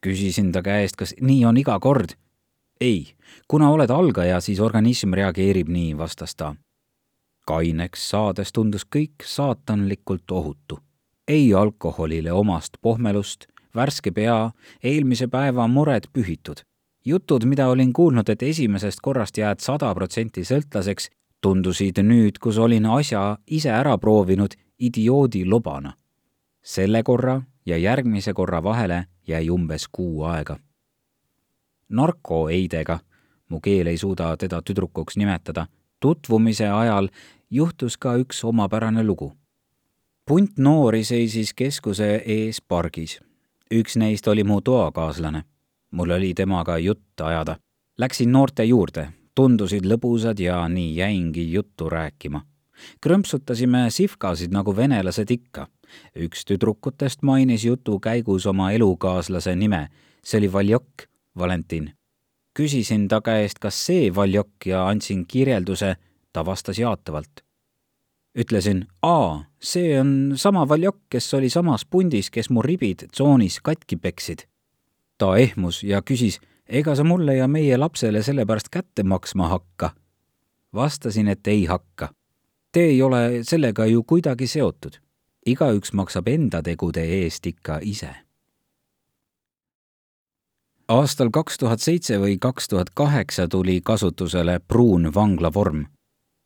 küsisin 0.07 0.53
ta 0.53 0.63
käest, 0.63 0.97
kas 0.97 1.15
nii 1.21 1.45
on 1.45 1.57
iga 1.57 1.81
kord 1.81 2.15
ei, 2.81 3.15
kuna 3.49 3.71
oled 3.71 3.91
algaja, 3.91 4.41
siis 4.41 4.61
organism 4.61 5.13
reageerib 5.13 5.69
nii, 5.69 5.99
vastas 5.99 6.37
ta. 6.37 6.55
kaineks 7.47 8.11
saades 8.11 8.53
tundus 8.53 8.85
kõik 8.97 9.25
saatanlikult 9.25 10.31
ohutu. 10.31 10.79
ei 11.29 11.55
alkoholile 11.55 12.33
omast 12.33 12.77
pohmelust, 12.81 13.47
värske 13.75 14.11
pea, 14.11 14.51
eelmise 14.83 15.29
päeva 15.29 15.69
mured 15.69 16.05
pühitud. 16.13 16.63
jutud, 17.05 17.45
mida 17.45 17.69
olin 17.69 17.93
kuulnud, 17.93 18.29
et 18.29 18.43
esimesest 18.43 19.01
korrast 19.03 19.39
jääd 19.39 19.61
sada 19.61 19.95
protsenti 19.95 20.45
sõltlaseks, 20.45 21.11
tundusid 21.41 21.99
nüüd, 22.03 22.39
kus 22.41 22.59
olin 22.59 22.87
asja 22.87 23.39
ise 23.47 23.71
ära 23.71 23.99
proovinud, 23.99 24.55
idioodi 24.79 25.45
lobana. 25.45 25.93
selle 26.63 27.03
korra 27.03 27.43
ja 27.67 27.77
järgmise 27.77 28.33
korra 28.33 28.63
vahele 28.63 29.07
jäi 29.27 29.51
umbes 29.51 29.89
kuu 29.89 30.23
aega 30.25 30.59
narkoeidega, 31.89 32.99
mu 33.49 33.61
keel 33.61 33.87
ei 33.87 33.99
suuda 33.99 34.37
teda 34.37 34.61
tüdrukuks 34.63 35.17
nimetada, 35.17 35.67
tutvumise 36.01 36.69
ajal 36.69 37.09
juhtus 37.51 37.97
ka 37.97 38.17
üks 38.17 38.45
omapärane 38.45 39.03
lugu. 39.03 39.33
punt 40.29 40.59
noori 40.59 41.05
seisis 41.05 41.55
keskuse 41.55 42.23
ees 42.27 42.61
pargis. 42.61 43.21
üks 43.75 43.97
neist 43.97 44.29
oli 44.29 44.45
mu 44.45 44.61
toakaaslane. 44.61 45.43
mul 45.91 46.11
oli 46.11 46.35
temaga 46.35 46.79
jutt 46.79 47.21
ajada. 47.21 47.57
Läksin 47.99 48.33
noorte 48.33 48.65
juurde, 48.65 49.13
tundusid 49.35 49.85
lõbusad 49.85 50.39
ja 50.41 50.69
nii 50.69 50.97
jäingi 50.97 51.53
juttu 51.53 51.89
rääkima. 51.89 52.43
krõmpsutasime 53.01 53.91
sihvkasid 53.91 54.53
nagu 54.53 54.77
venelased 54.77 55.31
ikka. 55.31 55.67
üks 56.17 56.45
tüdrukutest 56.45 57.23
mainis 57.23 57.65
jutu 57.65 57.99
käigus 58.01 58.47
oma 58.47 58.73
elukaaslase 58.73 59.57
nime, 59.57 59.89
see 60.23 60.39
oli 60.39 60.53
Valjok 60.53 61.09
Valentin. 61.39 61.93
küsisin 62.59 63.09
ta 63.09 63.21
käest, 63.21 63.59
kas 63.59 63.87
see 63.87 64.15
Valjok 64.15 64.67
ja 64.67 64.89
andsin 64.89 65.27
kirjelduse, 65.27 65.97
ta 66.33 66.45
vastas 66.45 66.79
jaatavalt. 66.79 67.45
ütlesin, 68.39 68.87
aa, 69.03 69.45
see 69.61 70.01
on 70.01 70.33
sama 70.37 70.69
Valjok, 70.69 70.97
kes 71.11 71.35
oli 71.35 71.51
samas 71.51 71.85
pundis, 71.85 72.31
kes 72.31 72.51
mu 72.51 72.63
ribid 72.63 73.09
tsoonis 73.13 73.61
katki 73.61 73.97
peksid. 73.97 74.47
ta 75.19 75.37
ehmus 75.37 75.83
ja 75.83 76.03
küsis, 76.03 76.41
ega 76.69 76.95
sa 76.95 77.05
mulle 77.05 77.37
ja 77.37 77.49
meie 77.49 77.77
lapsele 77.77 78.23
sellepärast 78.23 78.69
kätte 78.69 79.03
maksma 79.03 79.49
hakka? 79.49 79.91
vastasin, 80.75 81.29
et 81.29 81.47
ei 81.47 81.65
hakka. 81.65 82.09
Te 82.73 82.81
ei 82.81 83.03
ole 83.03 83.43
sellega 83.43 83.87
ju 83.87 84.03
kuidagi 84.03 84.47
seotud. 84.47 85.01
igaüks 85.47 85.93
maksab 85.93 86.29
enda 86.29 86.63
tegude 86.63 87.01
eest 87.01 87.47
ikka 87.47 87.79
ise. 87.83 88.11
Aastal 90.89 91.29
kaks 91.31 91.59
tuhat 91.59 91.81
seitse 91.85 92.17
või 92.21 92.39
kaks 92.41 92.69
tuhat 92.69 92.91
kaheksa 92.97 93.49
tuli 93.49 93.81
kasutusele 93.85 94.59
pruun 94.69 95.15
vanglavorm. 95.15 95.87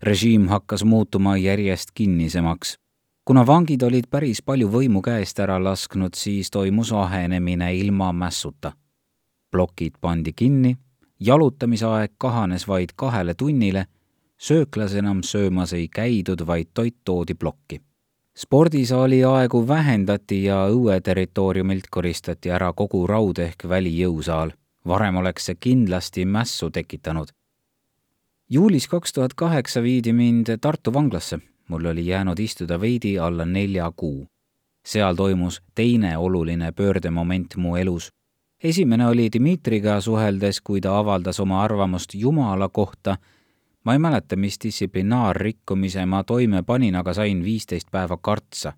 režiim 0.03 0.49
hakkas 0.49 0.85
muutuma 0.85 1.37
järjest 1.37 1.91
kinnisemaks. 1.95 2.77
kuna 3.25 3.47
vangid 3.47 3.83
olid 3.83 4.05
päris 4.11 4.43
palju 4.43 4.69
võimu 4.69 5.03
käest 5.03 5.39
ära 5.39 5.65
lasknud, 5.65 6.15
siis 6.15 6.51
toimus 6.51 6.93
ahenemine 6.93 7.75
ilma 7.77 8.13
mässuta. 8.13 8.73
plokid 9.51 9.93
pandi 10.01 10.33
kinni, 10.33 10.77
jalutamisaeg 11.21 12.13
kahanes 12.19 12.69
vaid 12.69 12.89
kahele 12.97 13.35
tunnile 13.35 13.87
sööklas 14.39 14.95
enam 14.95 15.23
söömas 15.23 15.73
ei 15.73 15.89
käidud, 15.89 16.47
vaid 16.47 16.67
toit 16.75 16.97
toodi 17.05 17.35
plokki. 17.35 17.81
Spordisaali 18.39 19.25
aegu 19.25 19.69
vähendati 19.69 20.45
ja 20.45 20.65
õue 20.73 21.01
territooriumilt 21.01 21.91
koristati 21.91 22.51
ära 22.51 22.73
kogu 22.73 23.07
raud 23.07 23.39
ehk 23.39 23.69
välijõusaal. 23.69 24.53
varem 24.87 25.17
oleks 25.17 25.45
see 25.47 25.55
kindlasti 25.55 26.25
mässu 26.25 26.71
tekitanud. 26.71 27.29
juulis 28.51 28.89
kaks 28.89 29.13
tuhat 29.13 29.35
kaheksa 29.35 29.83
viidi 29.83 30.13
mind 30.13 30.47
Tartu 30.61 30.95
vanglasse. 30.95 31.39
mul 31.69 31.85
oli 31.85 32.07
jäänud 32.07 32.39
istuda 32.39 32.81
veidi 32.81 33.19
alla 33.19 33.45
nelja 33.45 33.93
kuu. 33.97 34.27
seal 34.87 35.15
toimus 35.15 35.63
teine 35.75 36.19
oluline 36.19 36.73
pöördemoment 36.73 37.57
mu 37.57 37.77
elus 37.77 38.13
esimene 38.65 39.07
oli 39.07 39.29
Dmitriga 39.33 40.01
suheldes, 40.01 40.61
kui 40.61 40.81
ta 40.81 40.99
avaldas 40.99 41.41
oma 41.41 41.63
arvamust 41.63 42.15
Jumala 42.15 42.69
kohta 42.69 43.17
ma 43.85 43.93
ei 43.93 43.99
mäleta, 43.99 44.37
mis 44.37 44.59
distsiplinaarrikkumise 44.65 46.07
ma 46.07 46.25
toime 46.25 46.63
panin, 46.63 46.97
aga 46.97 47.15
sain 47.15 47.45
viisteist 47.45 47.91
päeva 47.91 48.17
kartsa. 48.17 48.73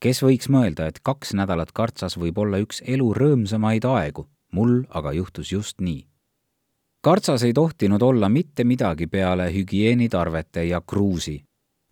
kes 0.00 0.20
võiks 0.22 0.50
mõelda, 0.52 0.86
et 0.86 1.00
kaks 1.02 1.32
nädalat 1.32 1.72
kartsas 1.72 2.18
võib 2.20 2.38
olla 2.38 2.58
üks 2.60 2.82
elu 2.86 3.14
rõõmsamaid 3.14 3.86
aegu, 3.88 4.26
mul 4.52 4.82
aga 4.90 5.12
juhtus 5.12 5.52
just 5.52 5.80
nii. 5.80 6.06
kartsas 7.00 7.42
ei 7.42 7.52
tohtinud 7.52 8.02
olla 8.02 8.28
mitte 8.28 8.64
midagi 8.64 9.06
peale 9.06 9.50
hügieenitarvete 9.54 10.64
ja 10.64 10.80
kruusi. 10.80 11.44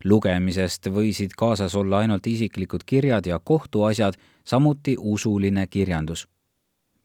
lugemisest 0.03 0.87
võisid 0.87 1.31
kaasas 1.37 1.75
olla 1.75 1.99
ainult 1.99 2.27
isiklikud 2.27 2.83
kirjad 2.85 3.25
ja 3.25 3.39
kohtuasjad, 3.39 4.13
samuti 4.45 4.95
usuline 4.99 5.67
kirjandus. 5.67 6.27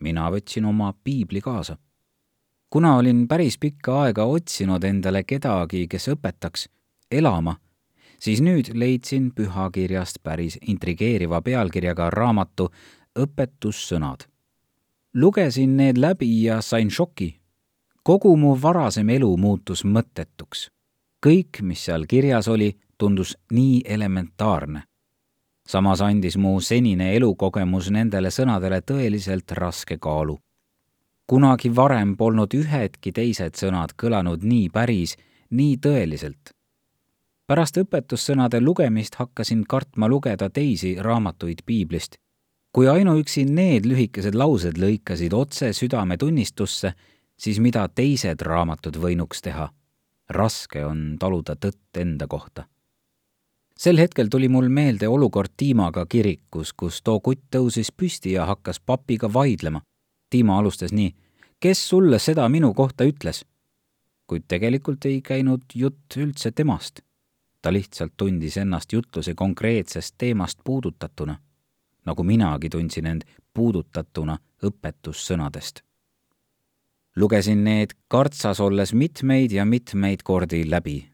mina 0.01 0.31
võtsin 0.31 0.65
oma 0.65 0.95
piibli 1.05 1.41
kaasa 1.41 1.77
kuna 2.71 2.97
olin 2.97 3.29
päris 3.29 3.59
pikka 3.59 4.03
aega 4.03 4.25
otsinud 4.25 4.85
endale 4.85 5.23
kedagi, 5.25 5.87
kes 5.89 6.09
õpetaks 6.13 6.69
elama, 7.11 7.57
siis 8.21 8.43
nüüd 8.45 8.73
leidsin 8.75 9.31
pühakirjast 9.35 10.23
päris 10.23 10.59
intrigeeriva 10.67 11.43
pealkirjaga 11.43 12.11
raamatu 12.11 12.71
Õpetussõnad. 13.19 14.29
lugesin 15.15 15.77
need 15.77 15.97
läbi 15.99 16.43
ja 16.43 16.61
sain 16.61 16.91
šoki. 16.91 17.41
kogu 18.03 18.37
mu 18.37 18.59
varasem 18.63 19.09
elu 19.09 19.37
muutus 19.37 19.85
mõttetuks. 19.85 20.69
kõik, 21.27 21.63
mis 21.63 21.85
seal 21.85 22.07
kirjas 22.07 22.49
oli, 22.49 22.77
tundus 22.99 23.39
nii 23.51 23.83
elementaarne. 23.85 24.83
samas 25.69 26.01
andis 26.01 26.37
mu 26.37 26.61
senine 26.61 27.17
elukogemus 27.17 27.91
nendele 27.91 28.29
sõnadele 28.29 28.81
tõeliselt 28.81 29.51
raske 29.51 29.97
kaalu 29.99 30.39
kunagi 31.29 31.69
varem 31.77 32.15
polnud 32.17 32.55
ühedki 32.57 33.13
teised 33.13 33.59
sõnad 33.61 33.93
kõlanud 34.01 34.45
nii 34.49 34.69
päris, 34.73 35.17
nii 35.51 35.77
tõeliselt. 35.77 36.55
pärast 37.47 37.77
õpetussõnade 37.81 38.61
lugemist 38.61 39.15
hakkasin 39.15 39.65
kartma 39.69 40.09
lugeda 40.09 40.51
teisi 40.51 40.97
raamatuid 41.01 41.59
piiblist. 41.67 42.17
kui 42.73 42.89
ainuüksi 42.89 43.45
need 43.45 43.85
lühikesed 43.85 44.35
laused 44.35 44.79
lõikasid 44.79 45.35
otse 45.35 45.73
südametunnistusse, 45.73 46.93
siis 47.37 47.61
mida 47.61 47.89
teised 47.89 48.41
raamatud 48.41 48.97
võinuks 48.97 49.43
teha? 49.43 49.69
raske 50.31 50.85
on 50.85 51.17
taluda 51.19 51.57
tõtt 51.57 52.01
enda 52.01 52.27
kohta 52.27 52.65
sel 53.79 53.99
hetkel 53.99 54.29
tuli 54.29 54.49
mul 54.49 54.69
meelde 54.69 55.09
olukord 55.09 55.51
Tiimaga 55.57 56.07
kirikus, 56.07 56.73
kus 56.73 57.03
too 57.03 57.21
kutt 57.21 57.45
tõusis 57.51 57.93
püsti 57.93 58.33
ja 58.33 58.47
hakkas 58.47 58.81
papiga 58.81 59.33
vaidlema 59.33 59.81
Timo 60.31 60.59
alustas 60.59 60.93
nii. 60.93 61.15
kes 61.61 61.89
sulle 61.89 62.19
seda 62.19 62.49
minu 62.49 62.75
kohta 62.75 63.05
ütles? 63.05 63.45
kuid 64.27 64.45
tegelikult 64.49 65.05
ei 65.09 65.23
käinud 65.25 65.63
jutt 65.75 66.17
üldse 66.17 66.51
temast. 66.53 67.01
ta 67.63 67.73
lihtsalt 67.73 68.13
tundis 68.17 68.57
ennast 68.57 68.93
jutluse 68.93 69.35
konkreetsest 69.35 70.15
teemast 70.19 70.59
puudutatuna, 70.65 71.39
nagu 72.05 72.23
minagi 72.23 72.69
tundsin 72.69 73.07
end 73.07 73.23
puudutatuna 73.55 74.39
õpetussõnadest. 74.63 75.81
lugesin 77.17 77.65
need 77.65 77.97
kartsas 78.09 78.61
olles 78.61 78.93
mitmeid 78.93 79.53
ja 79.53 79.65
mitmeid 79.65 80.23
kordi 80.23 80.71
läbi. 80.71 81.09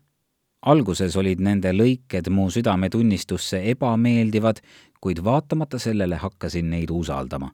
alguses 0.62 1.16
olid 1.16 1.40
nende 1.40 1.72
lõiked 1.72 2.30
mu 2.30 2.50
südametunnistusse 2.50 3.62
ebameeldivad, 3.70 4.56
kuid 5.00 5.24
vaatamata 5.24 5.78
sellele 5.78 6.16
hakkasin 6.16 6.70
neid 6.70 6.90
usaldama 6.90 7.52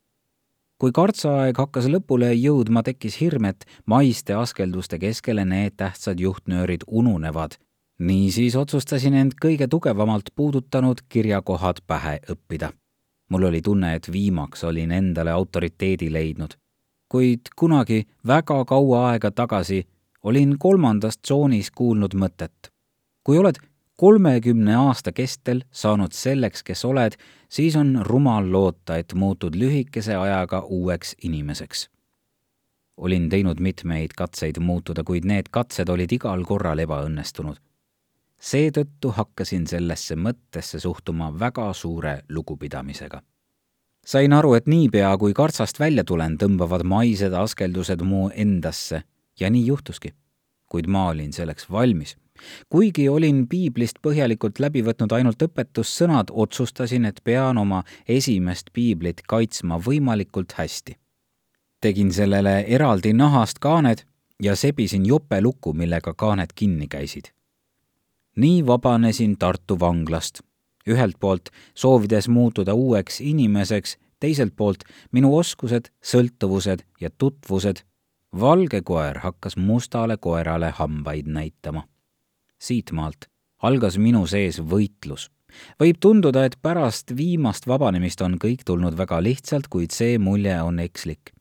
kui 0.80 0.94
kartsaaeg 0.96 1.58
hakkas 1.60 1.90
lõpule 1.92 2.30
jõudma, 2.32 2.82
tekkis 2.82 3.18
hirm, 3.20 3.50
et 3.50 3.66
maiste 3.86 4.34
askelduste 4.34 4.98
keskele 4.98 5.44
need 5.44 5.76
tähtsad 5.76 6.20
juhtnöörid 6.20 6.86
ununevad. 6.86 7.58
niisiis 7.98 8.56
otsustasin 8.56 9.14
end 9.14 9.32
kõige 9.44 9.68
tugevamalt 9.68 10.30
puudutanud 10.34 11.00
kirjakohad 11.08 11.82
pähe 11.86 12.18
õppida. 12.32 12.72
mul 13.28 13.44
oli 13.44 13.62
tunne, 13.62 13.94
et 13.94 14.12
viimaks 14.12 14.64
olin 14.64 14.92
endale 14.92 15.30
autoriteedi 15.30 16.12
leidnud. 16.12 16.56
kuid 17.08 17.40
kunagi 17.56 18.06
väga 18.26 18.64
kaua 18.64 19.10
aega 19.10 19.30
tagasi 19.30 19.86
olin 20.22 20.58
kolmandas 20.58 21.18
tsoonis 21.18 21.70
kuulnud 21.70 22.14
mõtet. 22.14 22.72
kui 23.24 23.38
oled 23.38 23.56
kolmekümne 24.00 24.76
aasta 24.76 25.12
kestel 25.12 25.58
saanud 25.76 26.14
selleks, 26.16 26.62
kes 26.64 26.84
oled, 26.88 27.18
siis 27.52 27.74
on 27.76 27.98
rumal 28.06 28.46
loota, 28.52 28.96
et 28.96 29.12
muutud 29.14 29.58
lühikese 29.60 30.14
ajaga 30.16 30.60
uueks 30.60 31.16
inimeseks. 31.22 31.90
olin 32.96 33.28
teinud 33.28 33.60
mitmeid 33.60 34.12
katseid 34.16 34.58
muutuda, 34.60 35.04
kuid 35.04 35.24
need 35.24 35.48
katsed 35.50 35.88
olid 35.88 36.12
igal 36.12 36.44
korral 36.48 36.78
ebaõnnestunud. 36.78 37.60
seetõttu 38.38 39.12
hakkasin 39.18 39.66
sellesse 39.66 40.16
mõttesse 40.16 40.80
suhtuma 40.80 41.28
väga 41.38 41.72
suure 41.72 42.22
lugupidamisega. 42.28 43.22
sain 44.06 44.32
aru, 44.32 44.54
et 44.54 44.66
niipea, 44.66 45.16
kui 45.18 45.32
kartsast 45.32 45.80
välja 45.80 46.04
tulen, 46.04 46.38
tõmbavad 46.38 46.84
maised 46.84 47.32
askeldused 47.32 48.00
mu 48.00 48.30
endasse 48.34 49.02
ja 49.40 49.50
nii 49.50 49.66
juhtuski. 49.66 50.14
kuid 50.66 50.86
ma 50.86 51.08
olin 51.08 51.32
selleks 51.32 51.70
valmis 51.70 52.16
kuigi 52.68 53.08
olin 53.08 53.46
piiblist 53.48 53.98
põhjalikult 54.02 54.58
läbi 54.58 54.82
võtnud 54.84 55.12
ainult 55.12 55.42
õpetussõnad, 55.42 56.30
otsustasin, 56.32 57.04
et 57.04 57.20
pean 57.24 57.58
oma 57.58 57.82
esimest 58.08 58.70
piiblit 58.72 59.22
kaitsma 59.28 59.78
võimalikult 59.78 60.52
hästi. 60.58 60.96
tegin 61.80 62.12
sellele 62.12 62.64
eraldi 62.68 63.12
nahast 63.12 63.58
kaaned 63.58 64.04
ja 64.42 64.56
sebisin 64.56 65.06
jope 65.06 65.40
lukku, 65.40 65.72
millega 65.72 66.14
kaaned 66.14 66.52
kinni 66.54 66.88
käisid. 66.88 67.32
nii 68.36 68.66
vabanesin 68.66 69.38
Tartu 69.38 69.80
vanglast. 69.80 70.40
ühelt 70.88 71.16
poolt 71.20 71.48
soovides 71.74 72.28
muutuda 72.28 72.74
uueks 72.74 73.20
inimeseks, 73.20 73.98
teiselt 74.20 74.56
poolt 74.56 74.84
minu 75.12 75.36
oskused, 75.36 75.88
sõltuvused 76.02 76.84
ja 77.00 77.10
tutvused 77.18 77.84
valge 78.40 78.80
koer 78.82 79.18
hakkas 79.18 79.56
mustale 79.56 80.16
koerale 80.16 80.70
hambaid 80.70 81.26
näitama 81.26 81.82
siitmaalt 82.60 83.30
algas 83.62 83.98
minu 83.98 84.26
sees 84.26 84.60
võitlus. 84.60 85.28
võib 85.80 85.98
tunduda, 86.00 86.44
et 86.44 86.56
pärast 86.62 87.16
viimast 87.16 87.66
vabanemist 87.66 88.20
on 88.22 88.38
kõik 88.38 88.62
tulnud 88.64 88.96
väga 88.96 89.18
lihtsalt, 89.22 89.68
kuid 89.68 89.90
see 89.90 90.18
mulje 90.18 90.62
on 90.62 90.78
ekslik. 90.78 91.32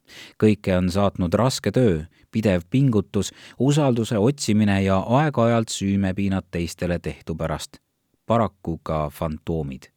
kõike 0.44 0.78
on 0.78 0.90
saatnud 0.90 1.34
raske 1.34 1.72
töö, 1.72 2.04
pidev 2.32 2.62
pingutus, 2.70 3.32
usalduse 3.60 4.18
otsimine 4.18 4.82
ja 4.84 5.00
aeg-ajalt 5.00 5.70
süümepiinad 5.70 6.50
teistele 6.52 7.00
tehtu 7.00 7.36
pärast. 7.36 7.78
paraku 8.26 8.80
ka 8.84 9.10
fantoomid. 9.10 9.92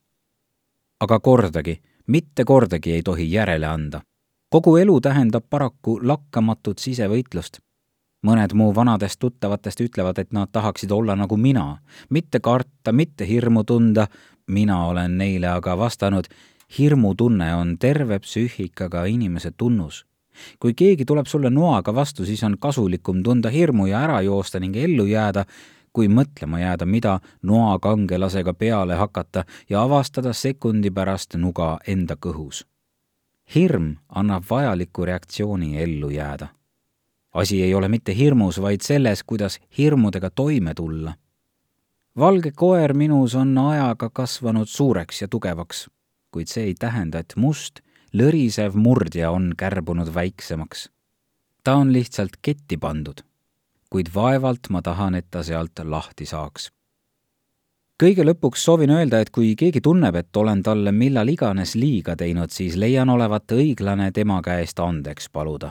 aga 1.00 1.20
kordagi, 1.20 1.80
mitte 2.06 2.44
kordagi 2.44 2.92
ei 2.92 3.02
tohi 3.02 3.32
järele 3.32 3.66
anda 3.66 4.02
kogu 4.52 4.76
elu 4.76 5.00
tähendab 5.00 5.44
paraku 5.50 5.98
lakkamatut 6.02 6.78
sisevõitlust 6.78 7.58
mõned 8.22 8.54
mu 8.54 8.74
vanadest 8.74 9.18
tuttavatest 9.18 9.80
ütlevad, 9.80 10.18
et 10.18 10.32
nad 10.32 10.48
tahaksid 10.52 10.90
olla 10.90 11.16
nagu 11.16 11.36
mina, 11.36 11.78
mitte 12.10 12.40
karta, 12.40 12.92
mitte 12.92 13.28
hirmu 13.28 13.64
tunda. 13.64 14.06
mina 14.46 14.86
olen 14.86 15.18
neile 15.18 15.46
aga 15.48 15.78
vastanud, 15.78 16.26
hirmutunne 16.78 17.54
on 17.54 17.78
terve 17.78 18.18
psüühikaga 18.18 19.04
inimese 19.04 19.50
tunnus. 19.50 20.06
kui 20.60 20.74
keegi 20.74 21.04
tuleb 21.04 21.26
sulle 21.26 21.50
noaga 21.50 21.94
vastu, 21.94 22.24
siis 22.24 22.42
on 22.42 22.56
kasulikum 22.58 23.22
tunda 23.22 23.50
hirmu 23.50 23.86
ja 23.86 24.00
ära 24.00 24.20
joosta 24.20 24.60
ning 24.60 24.76
ellu 24.76 25.06
jääda, 25.06 25.44
kui 25.92 26.08
mõtlema 26.08 26.60
jääda, 26.60 26.86
mida 26.86 27.20
noa 27.42 27.78
kangelasega 27.78 28.54
peale 28.54 28.94
hakata 28.94 29.44
ja 29.70 29.82
avastada 29.82 30.32
sekundi 30.32 30.90
pärast 30.90 31.36
nuga 31.36 31.78
enda 31.86 32.16
kõhus. 32.16 32.64
hirm 33.54 33.96
annab 34.08 34.44
vajaliku 34.50 35.04
reaktsiooni 35.04 35.82
ellu 35.82 36.10
jääda. 36.10 36.48
Asi 37.32 37.62
ei 37.62 37.74
ole 37.74 37.88
mitte 37.88 38.16
hirmus, 38.16 38.60
vaid 38.60 38.80
selles, 38.80 39.22
kuidas 39.22 39.58
hirmudega 39.78 40.30
toime 40.30 40.74
tulla. 40.74 41.14
valge 42.18 42.50
koer 42.50 42.94
minus 42.94 43.34
on 43.34 43.58
ajaga 43.58 44.10
kasvanud 44.10 44.68
suureks 44.68 45.22
ja 45.22 45.28
tugevaks, 45.28 45.88
kuid 46.30 46.46
see 46.46 46.64
ei 46.64 46.74
tähenda, 46.74 47.18
et 47.18 47.32
must, 47.36 47.80
lõrisev 48.12 48.74
murdja 48.74 49.30
on 49.30 49.52
kärbunud 49.56 50.14
väiksemaks. 50.14 50.90
ta 51.64 51.74
on 51.74 51.92
lihtsalt 51.92 52.36
ketti 52.42 52.76
pandud 52.76 53.22
kuid 53.92 54.08
vaevalt 54.14 54.70
ma 54.72 54.80
tahan, 54.82 55.18
et 55.20 55.28
ta 55.30 55.42
sealt 55.44 55.82
lahti 55.84 56.26
saaks. 56.26 56.70
kõige 58.02 58.24
lõpuks 58.24 58.64
soovin 58.66 58.90
öelda, 58.90 59.20
et 59.20 59.30
kui 59.30 59.52
keegi 59.54 59.80
tunneb, 59.84 60.16
et 60.16 60.36
olen 60.36 60.62
talle 60.62 60.92
millal 60.92 61.28
iganes 61.28 61.76
liiga 61.78 62.16
teinud, 62.16 62.50
siis 62.50 62.74
leian 62.76 63.12
olevat 63.12 63.52
õiglane 63.52 64.10
tema 64.12 64.40
käest 64.42 64.80
andeks 64.80 65.28
paluda. 65.30 65.70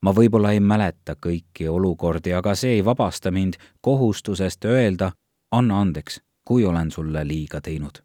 Ma 0.00 0.14
võib-olla 0.14 0.52
ei 0.52 0.60
mäleta 0.60 1.16
kõiki 1.26 1.68
olukordi, 1.68 2.32
aga 2.34 2.54
see 2.54 2.78
ei 2.78 2.84
vabasta 2.84 3.30
mind 3.30 3.58
kohustusest 3.80 4.64
öelda, 4.64 5.12
anna 5.50 5.80
andeks, 5.80 6.20
kui 6.44 6.64
olen 6.64 6.90
sulle 6.90 7.26
liiga 7.26 7.60
teinud. 7.60 8.02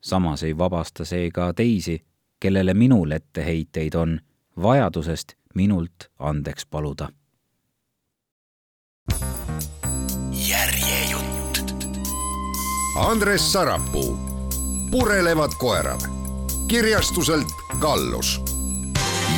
samas 0.00 0.42
ei 0.42 0.58
vabasta 0.58 1.04
see 1.04 1.30
ka 1.30 1.52
teisi, 1.52 2.04
kellele 2.40 2.74
minul 2.74 3.10
etteheiteid 3.10 3.94
on, 3.94 4.20
vajadusest 4.62 5.34
minult 5.54 6.10
andeks 6.18 6.66
paluda 6.66 7.08
Andres 12.96 13.52
Sarapuu, 13.52 14.18
Purelevad 14.90 15.50
koerad 15.58 16.00
kirjastuselt 16.68 17.46
Kallus. 17.80 18.40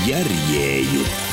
järjejutt 0.06 1.27